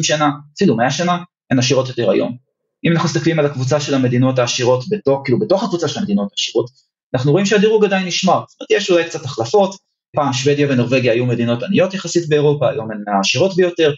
[0.03, 1.17] שנה, אפילו 100 שנה,
[1.51, 2.37] הן עשירות יותר היום.
[2.85, 6.69] אם אנחנו מסתכלים על הקבוצה של המדינות העשירות, בתוך, כאילו בתוך הקבוצה של המדינות העשירות,
[7.13, 8.41] אנחנו רואים שהדירוג עדיין נשמר.
[8.47, 9.75] זאת אומרת, יש אולי קצת החלפות,
[10.15, 13.93] פעם שוודיה ונורבגיה היו מדינות עניות יחסית באירופה, היום הן העשירות ביותר,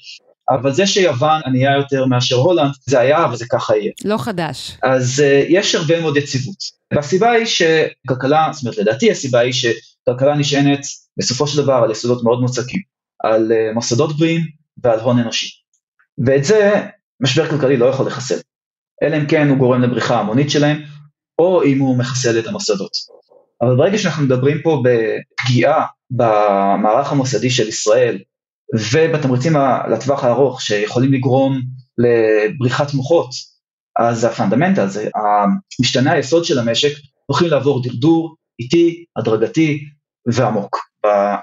[0.50, 3.92] אבל זה שיוון ענייה יותר מאשר הולנד, זה היה וזה ככה יהיה.
[4.06, 4.78] לא חדש.
[4.84, 6.78] אז uh, יש הרבה מאוד יציבות.
[6.94, 10.80] והסיבה היא שכלכלה, זאת אומרת לדעתי הסיבה היא שכלכלה נשענת
[11.18, 12.82] בסופו של דבר על יסודות מאוד מוצקים,
[13.24, 14.42] על אה, מוסדות בריאים
[14.84, 15.48] ועל הון אנושי.
[16.26, 16.86] ואת זה
[17.20, 18.40] משבר כלכלי לא יכול לחסל.
[19.04, 20.78] אלא אם כן הוא גורם לבריחה המונית שלהם,
[21.40, 22.92] או אם הוא מחסל את המוסדות.
[23.62, 28.20] אבל ברגע שאנחנו מדברים פה בפגיעה במערך המוסדי של ישראל,
[28.76, 29.54] ובתמריצים
[29.92, 31.62] לטווח הארוך שיכולים לגרום
[31.98, 33.30] לבריחת מוחות,
[34.00, 35.10] אז ה fundament הזה,
[35.80, 36.92] המשתנה היסוד של המשק,
[37.26, 39.86] הולכים לעבור דרדור איטי, הדרגתי
[40.34, 40.87] ועמוק.
[41.06, 41.36] אה,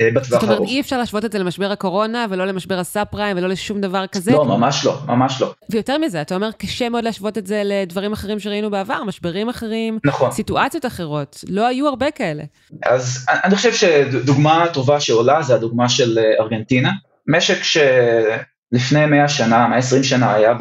[0.00, 0.40] אה, בטווח הארוך.
[0.40, 3.80] זאת אומרת, אי אפשר להשוות את זה למשבר הקורונה, ולא למשבר הסאב פריים, ולא לשום
[3.80, 4.32] דבר כזה?
[4.32, 5.54] לא, ממש לא, ממש לא.
[5.70, 9.98] ויותר מזה, אתה אומר, קשה מאוד להשוות את זה לדברים אחרים שראינו בעבר, משברים אחרים,
[10.04, 10.30] נכון.
[10.30, 12.44] סיטואציות אחרות, לא היו הרבה כאלה.
[12.86, 16.92] אז אני חושב שדוגמה טובה שעולה זה הדוגמה של אה, ארגנטינה,
[17.28, 20.54] משק שלפני 100 שנה, 120 שנה, היה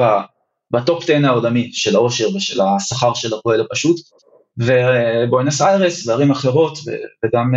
[0.72, 3.98] בטופ 10 העולמי של העושר ושל השכר של הפועל הפשוט,
[4.58, 6.78] ובואנוס איירס וערים אחרות,
[7.26, 7.52] וגם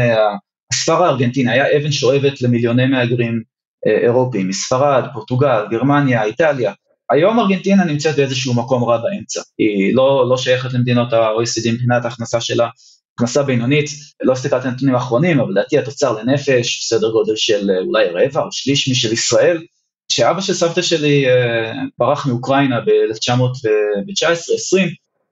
[0.73, 3.43] הספר הארגנטיני היה אבן שואבת למיליוני מהגרים
[3.87, 6.73] אה, אירופיים, מספרד, פורטוגל, גרמניה, איטליה.
[7.11, 12.41] היום ארגנטינה נמצאת באיזשהו מקום רע באמצע, היא לא, לא שייכת למדינות ה-OECD מבחינת ההכנסה
[12.41, 12.69] שלה,
[13.15, 13.91] הכנסה בינונית,
[14.23, 18.41] לא הסתכלתי על הנתונים האחרונים, אבל לדעתי התוצר לנפש, סדר גודל של אה, אולי רבע
[18.43, 19.63] או שליש משל ישראל.
[20.09, 24.79] כשאבא של סבתא שלי אה, ברח מאוקראינה ב-1919-20,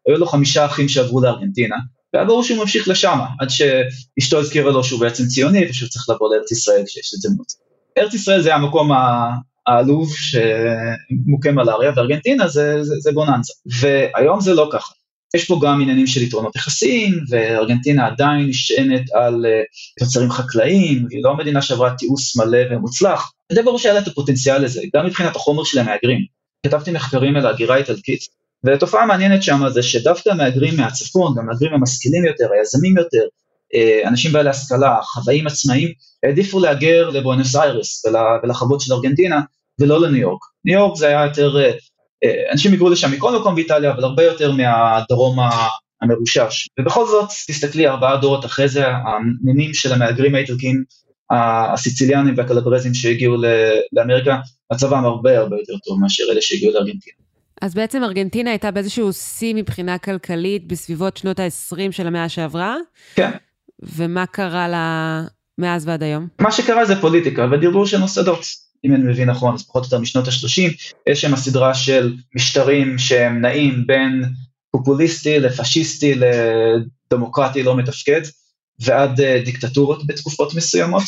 [0.09, 1.77] היו לו חמישה אחים שעברו לארגנטינה,
[2.16, 6.35] והיה ברור שהוא ממשיך לשם, עד שאשתו הזכירה לו שהוא בעצם ציוני ושהוא צריך לבוא
[6.35, 7.46] לארץ ישראל כשיש הזדמנות.
[7.98, 8.90] ארץ ישראל זה המקום
[9.66, 13.52] העלוב שמוכה מלאריה, וארגנטינה זה, זה, זה בוננזה.
[13.81, 14.92] והיום זה לא ככה.
[15.35, 19.62] יש פה גם עניינים של יתרונות יחסיים, וארגנטינה עדיין נשענת על אה,
[19.98, 23.33] תוצרים חקלאיים, היא לא מדינה שעברה תיעוש מלא ומוצלח.
[23.52, 26.20] זה ברור שהיה לה את הפוטנציאל הזה, גם מבחינת החומר של המהגרים.
[26.66, 28.20] כתבתי מחקרים על ההגירה האיטלקית,
[28.66, 33.26] ותופעה מעניינת שם זה שדווקא המהגרים מהצפון, המהגרים המשכילים יותר, היזמים יותר,
[33.74, 35.88] אה, אנשים בעלי השכלה, חוואים עצמאיים,
[36.24, 38.05] העדיפו להגר לבואנוס איירס
[38.42, 39.40] ולחוות של ארגנטינה,
[39.81, 40.40] ולא לניו יורק.
[40.64, 41.70] ניו יורק זה היה יותר, אה,
[42.24, 45.38] אה, אנשים היגרו לשם מכל מקום באיטליה, אבל הרבה יותר מהדרום
[46.02, 46.68] המרושש.
[46.81, 50.85] ובכל זאת, תסתכלי ארבעה דורות אחרי זה, הנינים של המהגרים האיטלקים,
[51.72, 53.37] הסיציליאנים והקלברזים שהגיעו
[53.92, 54.37] לאמריקה,
[54.72, 57.25] מצבם הרבה הרבה יותר טוב מאשר אלה שהגיעו לארגנטינה.
[57.62, 62.76] אז בעצם ארגנטינה הייתה באיזשהו שיא מבחינה כלכלית בסביבות שנות ה-20 של המאה שעברה?
[63.14, 63.30] כן.
[63.82, 65.22] ומה קרה לה
[65.58, 66.28] מאז ועד היום?
[66.40, 68.46] מה שקרה זה פוליטיקה ודרדור של מוסדות.
[68.84, 70.72] אם אני מבין נכון, אז פחות או יותר משנות ה-30,
[71.06, 74.24] יש שם הסדרה של משטרים שהם נעים בין
[74.70, 78.20] פופוליסטי לפשיסטי לדמוקרטי לא מתפקד,
[78.80, 81.02] ועד אה, דיקטטורות בתקופות מסוימות.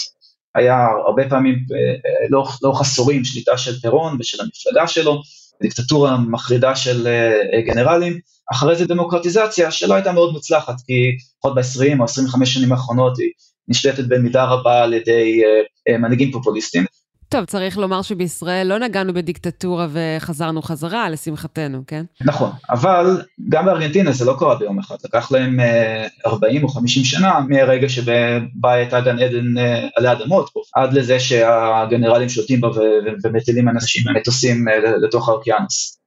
[0.55, 5.23] היה הרבה פעמים אה, לאורך, לאורך עשורים שליטה של פירון ושל המפלגה שלו,
[5.63, 8.19] דיקטטורה מחרידה של אה, גנרלים,
[8.53, 13.31] אחרי זה דמוקרטיזציה שלא הייתה מאוד מוצלחת, כי לפחות ב-20 או 25 שנים האחרונות היא
[13.69, 16.85] נשלטת במידה רבה על ידי אה, אה, מנהיגים פופוליסטים.
[17.29, 22.05] טוב, צריך לומר שבישראל לא נגענו בדיקטטורה וחזרנו חזרה, לשמחתנו, כן?
[22.21, 25.61] נכון, אבל גם בארגנטינה זה לא קרה ביום אחד, לקח להם
[26.27, 29.55] 40 או 50 שנה מהרגע שבה הייתה גן עדן
[29.97, 32.69] עלי אדמות, עד לזה שהגנרלים שולטים בה
[33.25, 34.65] ומטילים אנשים במטוסים
[35.03, 35.99] לתוך האוקיינוס.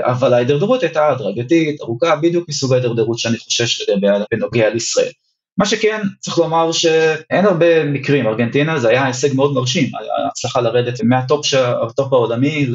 [0.00, 5.10] אבל ההידרדרות הייתה הדרגתית, ארוכה, בדיוק מסוג ההידרדרות שאני חושש לגביה בנוגע לישראל.
[5.58, 9.90] מה שכן, צריך לומר שאין הרבה מקרים, ארגנטינה זה היה הישג מאוד מרשים,
[10.28, 12.66] הצלחה לרדת מהטופ העולמי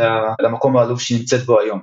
[0.41, 1.79] למקום העלוב שהיא נמצאת בו היום.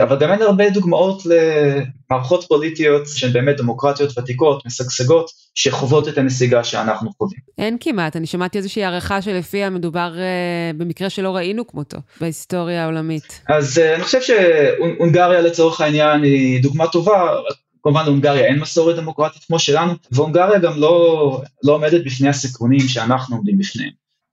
[0.00, 6.64] אבל גם אין הרבה דוגמאות למערכות פוליטיות שהן באמת דמוקרטיות ותיקות, משגשגות, שחוות את הנסיגה
[6.64, 7.40] שאנחנו חווים.
[7.58, 13.40] אין כמעט, אני שמעתי איזושהי הערכה שלפיה מדובר uh, במקרה שלא ראינו כמותו בהיסטוריה העולמית.
[13.48, 17.34] אז uh, אני חושב שהונגריה לצורך העניין היא דוגמה טובה,
[17.82, 23.36] כמובן להונגריה אין מסורת דמוקרטית כמו שלנו, והונגריה גם לא, לא עומדת בפני הסיכונים שאנחנו
[23.36, 23.90] עומדים בפניהם.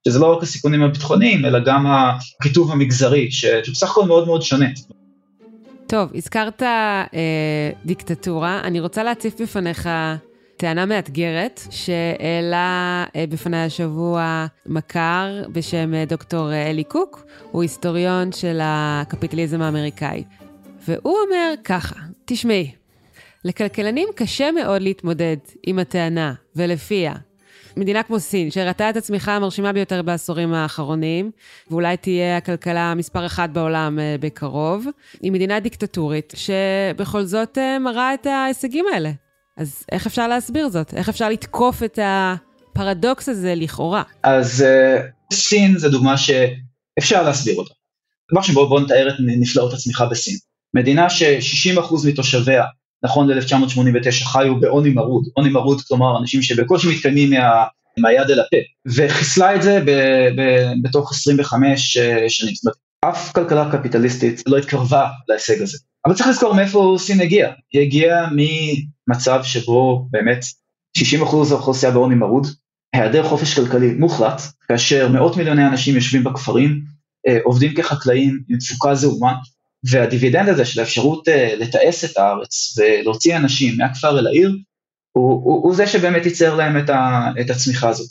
[0.07, 4.69] שזה לא רק הסיכונים הביטחוניים, אלא גם הכיתוב המגזרי, שבסך הכל מאוד מאוד שונה.
[5.88, 9.89] טוב, הזכרת אה, דיקטטורה, אני רוצה להציף בפניך
[10.59, 18.31] טענה מאתגרת שהעלה אה, בפני השבוע מכר בשם אה, דוקטור אה, אלי קוק, הוא היסטוריון
[18.31, 20.23] של הקפיטליזם האמריקאי.
[20.88, 22.71] והוא אומר ככה, תשמעי,
[23.45, 27.13] לכלכלנים קשה מאוד להתמודד עם הטענה ולפיה
[27.77, 31.31] מדינה כמו סין, שהראתה את הצמיחה המרשימה ביותר בעשורים האחרונים,
[31.71, 34.85] ואולי תהיה הכלכלה מספר אחת בעולם uh, בקרוב,
[35.21, 39.12] היא מדינה דיקטטורית, שבכל זאת uh, מראה את ההישגים האלה.
[39.58, 40.94] אז איך אפשר להסביר זאת?
[40.94, 44.04] איך אפשר לתקוף את הפרדוקס הזה לכאורה?
[44.23, 47.73] אז uh, סין זה דוגמה שאפשר להסביר אותה.
[48.31, 50.37] דבר שבואו בוא נתאר את נפלאות הצמיחה בסין.
[50.73, 52.63] מדינה ש-60% מתושביה
[53.04, 57.63] נכון ל-1989 חיו בעוני מרוד, עוני מרוד כלומר אנשים שבקושי מתקיימים מה,
[57.97, 58.58] מהיד אל הפה,
[58.95, 59.91] וחיסלה את זה ב,
[60.37, 65.77] ב, בתוך 25 אה, שנים, זאת אומרת אף כלכלה קפיטליסטית לא התקרבה להישג הזה.
[66.06, 70.43] אבל צריך לזכור מאיפה סין הגיעה, היא הגיעה ממצב שבו באמת
[70.97, 71.02] 60%
[71.52, 72.47] האוכלוסייה בעוני מרוד,
[72.93, 76.81] היעדר חופש כלכלי מוחלט, כאשר מאות מיליוני אנשים יושבים בכפרים,
[77.27, 79.33] אה, עובדים כחקלאים עם תפוקה זעומה,
[79.84, 84.56] והדיבידנד הזה של האפשרות uh, לתעש את הארץ ולהוציא אנשים מהכפר אל העיר,
[85.12, 88.10] הוא, הוא, הוא זה שבאמת ייצר להם את, ה, את הצמיחה הזאת.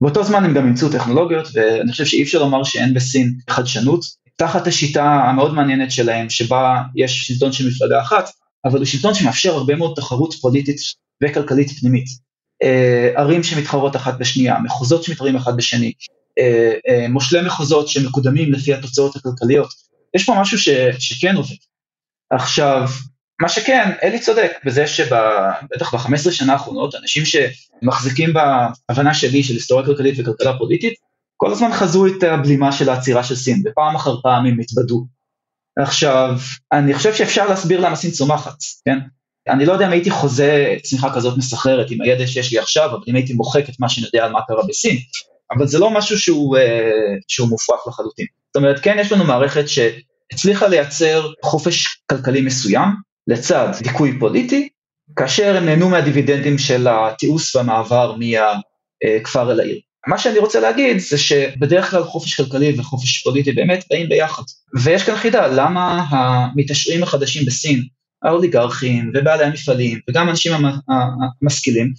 [0.00, 4.04] באותו זמן הם גם אימצו טכנולוגיות, ואני חושב שאי אפשר לומר שאין בסין חדשנות,
[4.36, 8.30] תחת השיטה המאוד מעניינת שלהם, שבה יש שלטון של מפלגה אחת,
[8.64, 10.76] אבל הוא שלטון שמאפשר הרבה מאוד תחרות פוליטית
[11.24, 12.06] וכלכלית פנימית.
[12.64, 15.92] Uh, ערים שמתחרות אחת בשנייה, מחוזות שמתחרים אחד בשני,
[16.40, 19.68] uh, מושלי מחוזות שמקודמים לפי התוצאות הכלכליות,
[20.14, 21.56] יש פה משהו ש, שכן עובד.
[22.30, 22.88] עכשיו,
[23.42, 29.86] מה שכן, אלי צודק בזה שבטח ב-15 שנה האחרונות, אנשים שמחזיקים בהבנה שלי של היסטוריה
[29.86, 30.94] כלכלית וכלכלה פוליטית,
[31.36, 35.06] כל הזמן חזו את הבלימה של העצירה של סין, ופעם אחר פעם הם התבדו.
[35.78, 36.34] עכשיו,
[36.72, 38.98] אני חושב שאפשר להסביר למה סין צומחת, כן?
[39.48, 43.04] אני לא יודע אם הייתי חוזה צמיחה כזאת מסחררת עם הידע שיש לי עכשיו, אבל
[43.08, 44.96] אם הייתי מוחק את מה שאני יודע על מה קרה בסין,
[45.56, 46.90] אבל זה לא משהו שהוא, אה,
[47.28, 48.26] שהוא מופרך לחלוטין.
[48.54, 52.88] זאת אומרת, כן יש לנו מערכת שהצליחה לייצר חופש כלכלי מסוים,
[53.26, 54.68] לצד דיכוי פוליטי,
[55.16, 59.80] כאשר הם נהנו מהדיבידנדים של התיעוש והמעבר מהכפר אל העיר.
[60.06, 64.42] מה שאני רוצה להגיד זה שבדרך כלל חופש כלכלי וחופש פוליטי באמת באים ביחד.
[64.82, 67.84] ויש כאן חידה, למה המתעשרים החדשים בסין,
[68.24, 70.52] האוליגרכים ובעלי המפעלים וגם האנשים
[71.42, 71.92] המשכילים,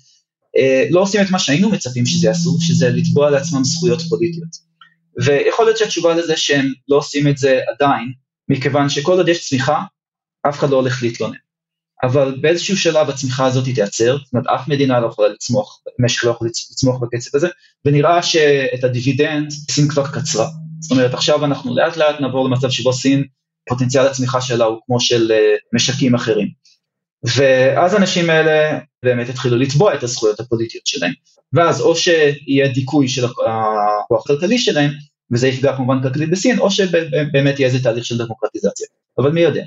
[0.58, 4.74] אה, לא עושים את מה שהיינו מצפים שזה יעשו, שזה לתבוע לעצמם זכויות פוליטיות.
[5.24, 8.13] ויכול להיות שהתשובה לזה שהם לא עושים את זה עדיין,
[8.49, 9.82] מכיוון שכל עוד יש צמיחה,
[10.49, 11.38] אף אחד לא הולך להתלונן.
[12.03, 16.32] אבל באיזשהו שלב הצמיחה הזאת תיעצר, זאת אומרת אף מדינה לא יכולה לצמוח, משק לא
[16.32, 17.47] יכול לצמוח בקצב הזה,
[17.86, 20.47] ונראה שאת הדיבידנד סין כבר קצרה.
[20.80, 23.24] זאת אומרת עכשיו אנחנו לאט לאט נעבור למצב שבו סין,
[23.70, 26.47] פוטנציאל הצמיחה שלה הוא כמו של uh, משקים אחרים.
[27.36, 31.13] ואז האנשים האלה באמת התחילו לתבוע את הזכויות הפוליטיות שלהם.
[31.56, 34.91] ואז או שיהיה דיכוי של הכוח הכלכלי שלהם,
[35.32, 38.88] וזה יפגע כמובן כלכלית בסין, או שבאמת יהיה איזה תהליך של דמוקרטיזציה.
[39.18, 39.64] אבל מי יודע.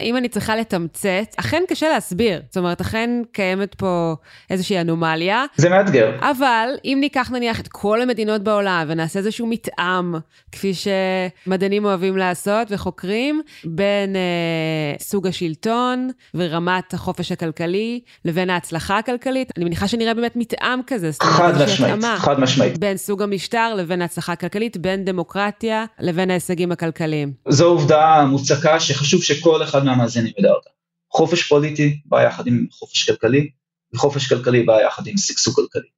[0.00, 2.42] אם אני צריכה לתמצת, אכן קשה להסביר.
[2.48, 4.14] זאת אומרת, אכן קיימת פה
[4.50, 5.44] איזושהי אנומליה.
[5.56, 6.10] זה מאתגר.
[6.20, 10.14] אבל אם ניקח נניח את כל המדינות בעולם ונעשה איזשהו מתאם,
[10.52, 19.52] כפי שמדענים אוהבים לעשות וחוקרים, בין אה, סוג השלטון ורמת החופש הכלכלי לבין ההצלחה הכלכלית,
[19.56, 21.10] אני מניחה שנראה באמת מתאם כזה.
[21.22, 22.78] חד משמעית, חד משמעית.
[22.78, 27.32] בין סוג המשטר לבין ההצלחה הכלכלית, בין דמוקרטיה לבין ההישגים הכלכליים.
[27.48, 30.70] זו עובדה מוצקה שחשוב שכל אחד מהמאזינים ידע אותה.
[31.12, 33.50] חופש פוליטי בא יחד עם חופש כלכלי,
[33.94, 35.88] וחופש כלכלי בא יחד עם שגשוג כלכלי.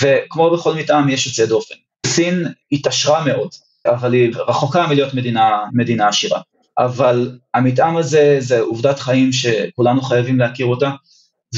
[0.00, 1.74] וכמו בכל מתאם יש יוצא דופן.
[2.06, 3.48] סין התעשרה מאוד,
[3.86, 6.40] אבל היא רחוקה מלהיות מדינה, מדינה עשירה.
[6.78, 10.90] אבל המתאם הזה זה עובדת חיים שכולנו חייבים להכיר אותה,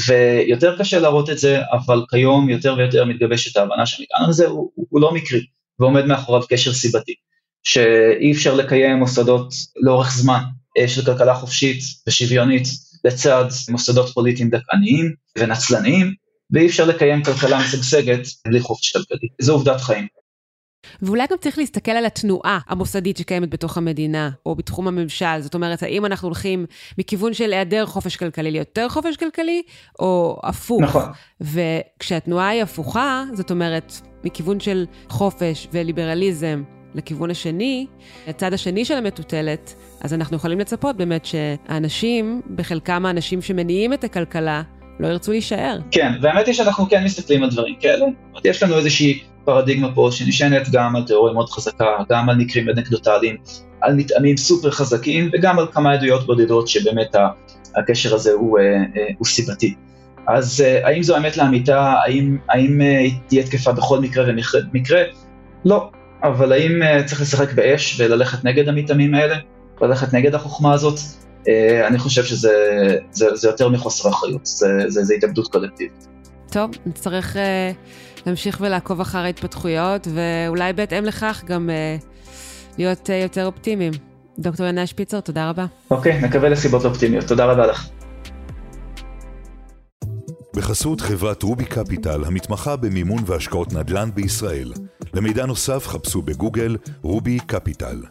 [0.07, 5.01] ויותר קשה להראות את זה, אבל כיום יותר ויותר מתגבשת ההבנה שהמטען הזה הוא, הוא
[5.01, 5.45] לא מקרי,
[5.79, 7.13] ועומד מאחוריו קשר סיבתי,
[7.63, 10.41] שאי אפשר לקיים מוסדות לאורך זמן,
[10.87, 12.67] של כלכלה חופשית ושוויונית
[13.05, 16.13] לצד מוסדות פוליטיים דכאניים ונצלניים,
[16.51, 19.27] ואי אפשר לקיים כלכלה משגשגת בלי חופש כלכלי.
[19.41, 20.07] זו עובדת חיים.
[21.01, 25.39] ואולי גם צריך להסתכל על התנועה המוסדית שקיימת בתוך המדינה, או בתחום הממשל.
[25.41, 26.65] זאת אומרת, האם אנחנו הולכים
[26.97, 29.61] מכיוון של היעדר חופש כלכלי ליותר חופש כלכלי,
[29.99, 30.81] או הפוך.
[30.81, 31.03] נכון.
[31.41, 33.93] וכשהתנועה היא הפוכה, זאת אומרת,
[34.23, 36.63] מכיוון של חופש וליברליזם
[36.95, 37.85] לכיוון השני,
[38.27, 44.61] הצד השני של המטוטלת, אז אנחנו יכולים לצפות באמת שהאנשים, בחלקם האנשים שמניעים את הכלכלה,
[44.99, 45.79] לא ירצו להישאר.
[45.91, 48.05] כן, והאמת היא שאנחנו כן מסתכלים על דברים כאלה.
[48.45, 53.37] יש לנו איזושהי פרדיגמה פה שנשענת גם על תיאוריה מאוד חזקה, גם על מקרים אנקדוטליים,
[53.81, 57.15] על מטעמים סופר חזקים, וגם על כמה עדויות בודדות שבאמת
[57.75, 59.75] הקשר הזה הוא, אה, אה, הוא סיבתי.
[60.27, 62.81] אז אה, האם זו אמת לאמיתה, האם, האם
[63.27, 65.01] תהיה תקפה בכל מקרה ומקרה?
[65.65, 65.89] לא.
[66.23, 69.35] אבל האם צריך לשחק באש וללכת נגד המטעמים האלה?
[69.81, 70.99] ללכת נגד החוכמה הזאת?
[71.87, 72.51] אני חושב שזה
[73.11, 76.07] זה, זה יותר מחוסר אחריות, זה, זה, זה התאבדות קולקטיבית.
[76.51, 77.39] טוב, נצטרך uh,
[78.25, 82.05] להמשיך ולעקוב אחר ההתפתחויות, ואולי בהתאם לכך גם uh,
[82.77, 83.93] להיות אה, יותר אופטימיים.
[84.39, 85.65] דוקטור ינאי שפיצר, תודה רבה.
[85.91, 87.25] אוקיי, okay, נקווה לסיבות אופטימיות.
[87.25, 87.89] תודה רבה לך.
[90.55, 94.73] בחסות חברת רובי קפיטל, המתמחה במימון והשקעות נדל"ן בישראל.
[95.13, 98.01] למידע נוסף חפשו בגוגל רובי קפיטל.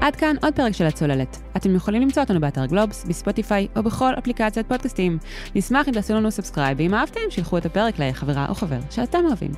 [0.00, 1.36] עד כאן עוד פרק של הצוללת.
[1.56, 5.18] אתם יכולים למצוא אותנו באתר גלובס, בספוטיפיי או בכל אפליקציית פודקאסטים.
[5.54, 9.50] נשמח אם תעשו לנו subscribe, ואם אהבתם, שילחו את הפרק לחברה או חבר שאתם אוהבים.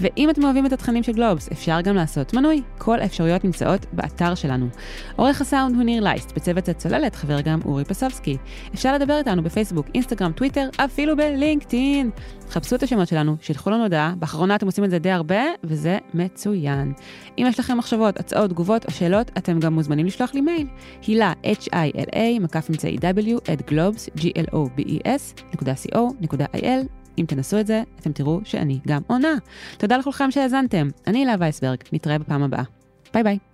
[0.00, 2.62] ואם אתם אוהבים את התכנים של גלובס, אפשר גם לעשות מנוי.
[2.78, 4.68] כל האפשרויות נמצאות באתר שלנו.
[5.16, 8.36] עורך הסאונד הוא ניר לייסט, בצוות הצוללת חבר גם אורי פסובסקי.
[8.74, 12.10] אפשר לדבר איתנו בפייסבוק, אינסטגרם, טוויטר, אפילו בלינקדאין.
[12.52, 15.98] חפשו את השמות שלנו, שילחו לנו הודעה, באחרונה אתם עושים את זה די הרבה, וזה
[16.14, 16.92] מצוין.
[17.38, 20.66] אם יש לכם מחשבות, הצעות, תגובות או שאלות, אתם גם מוזמנים לשלוח לי מייל.
[21.06, 24.10] הילה, hila, מקף אמצעי w, את globes,
[25.62, 26.66] globes.co.il.
[27.18, 29.34] אם תנסו את זה, אתם תראו שאני גם עונה.
[29.78, 30.88] תודה לכולכם שהאזנתם.
[31.06, 32.62] אני הילה וייסברג, נתראה בפעם הבאה.
[33.14, 33.51] ביי ביי.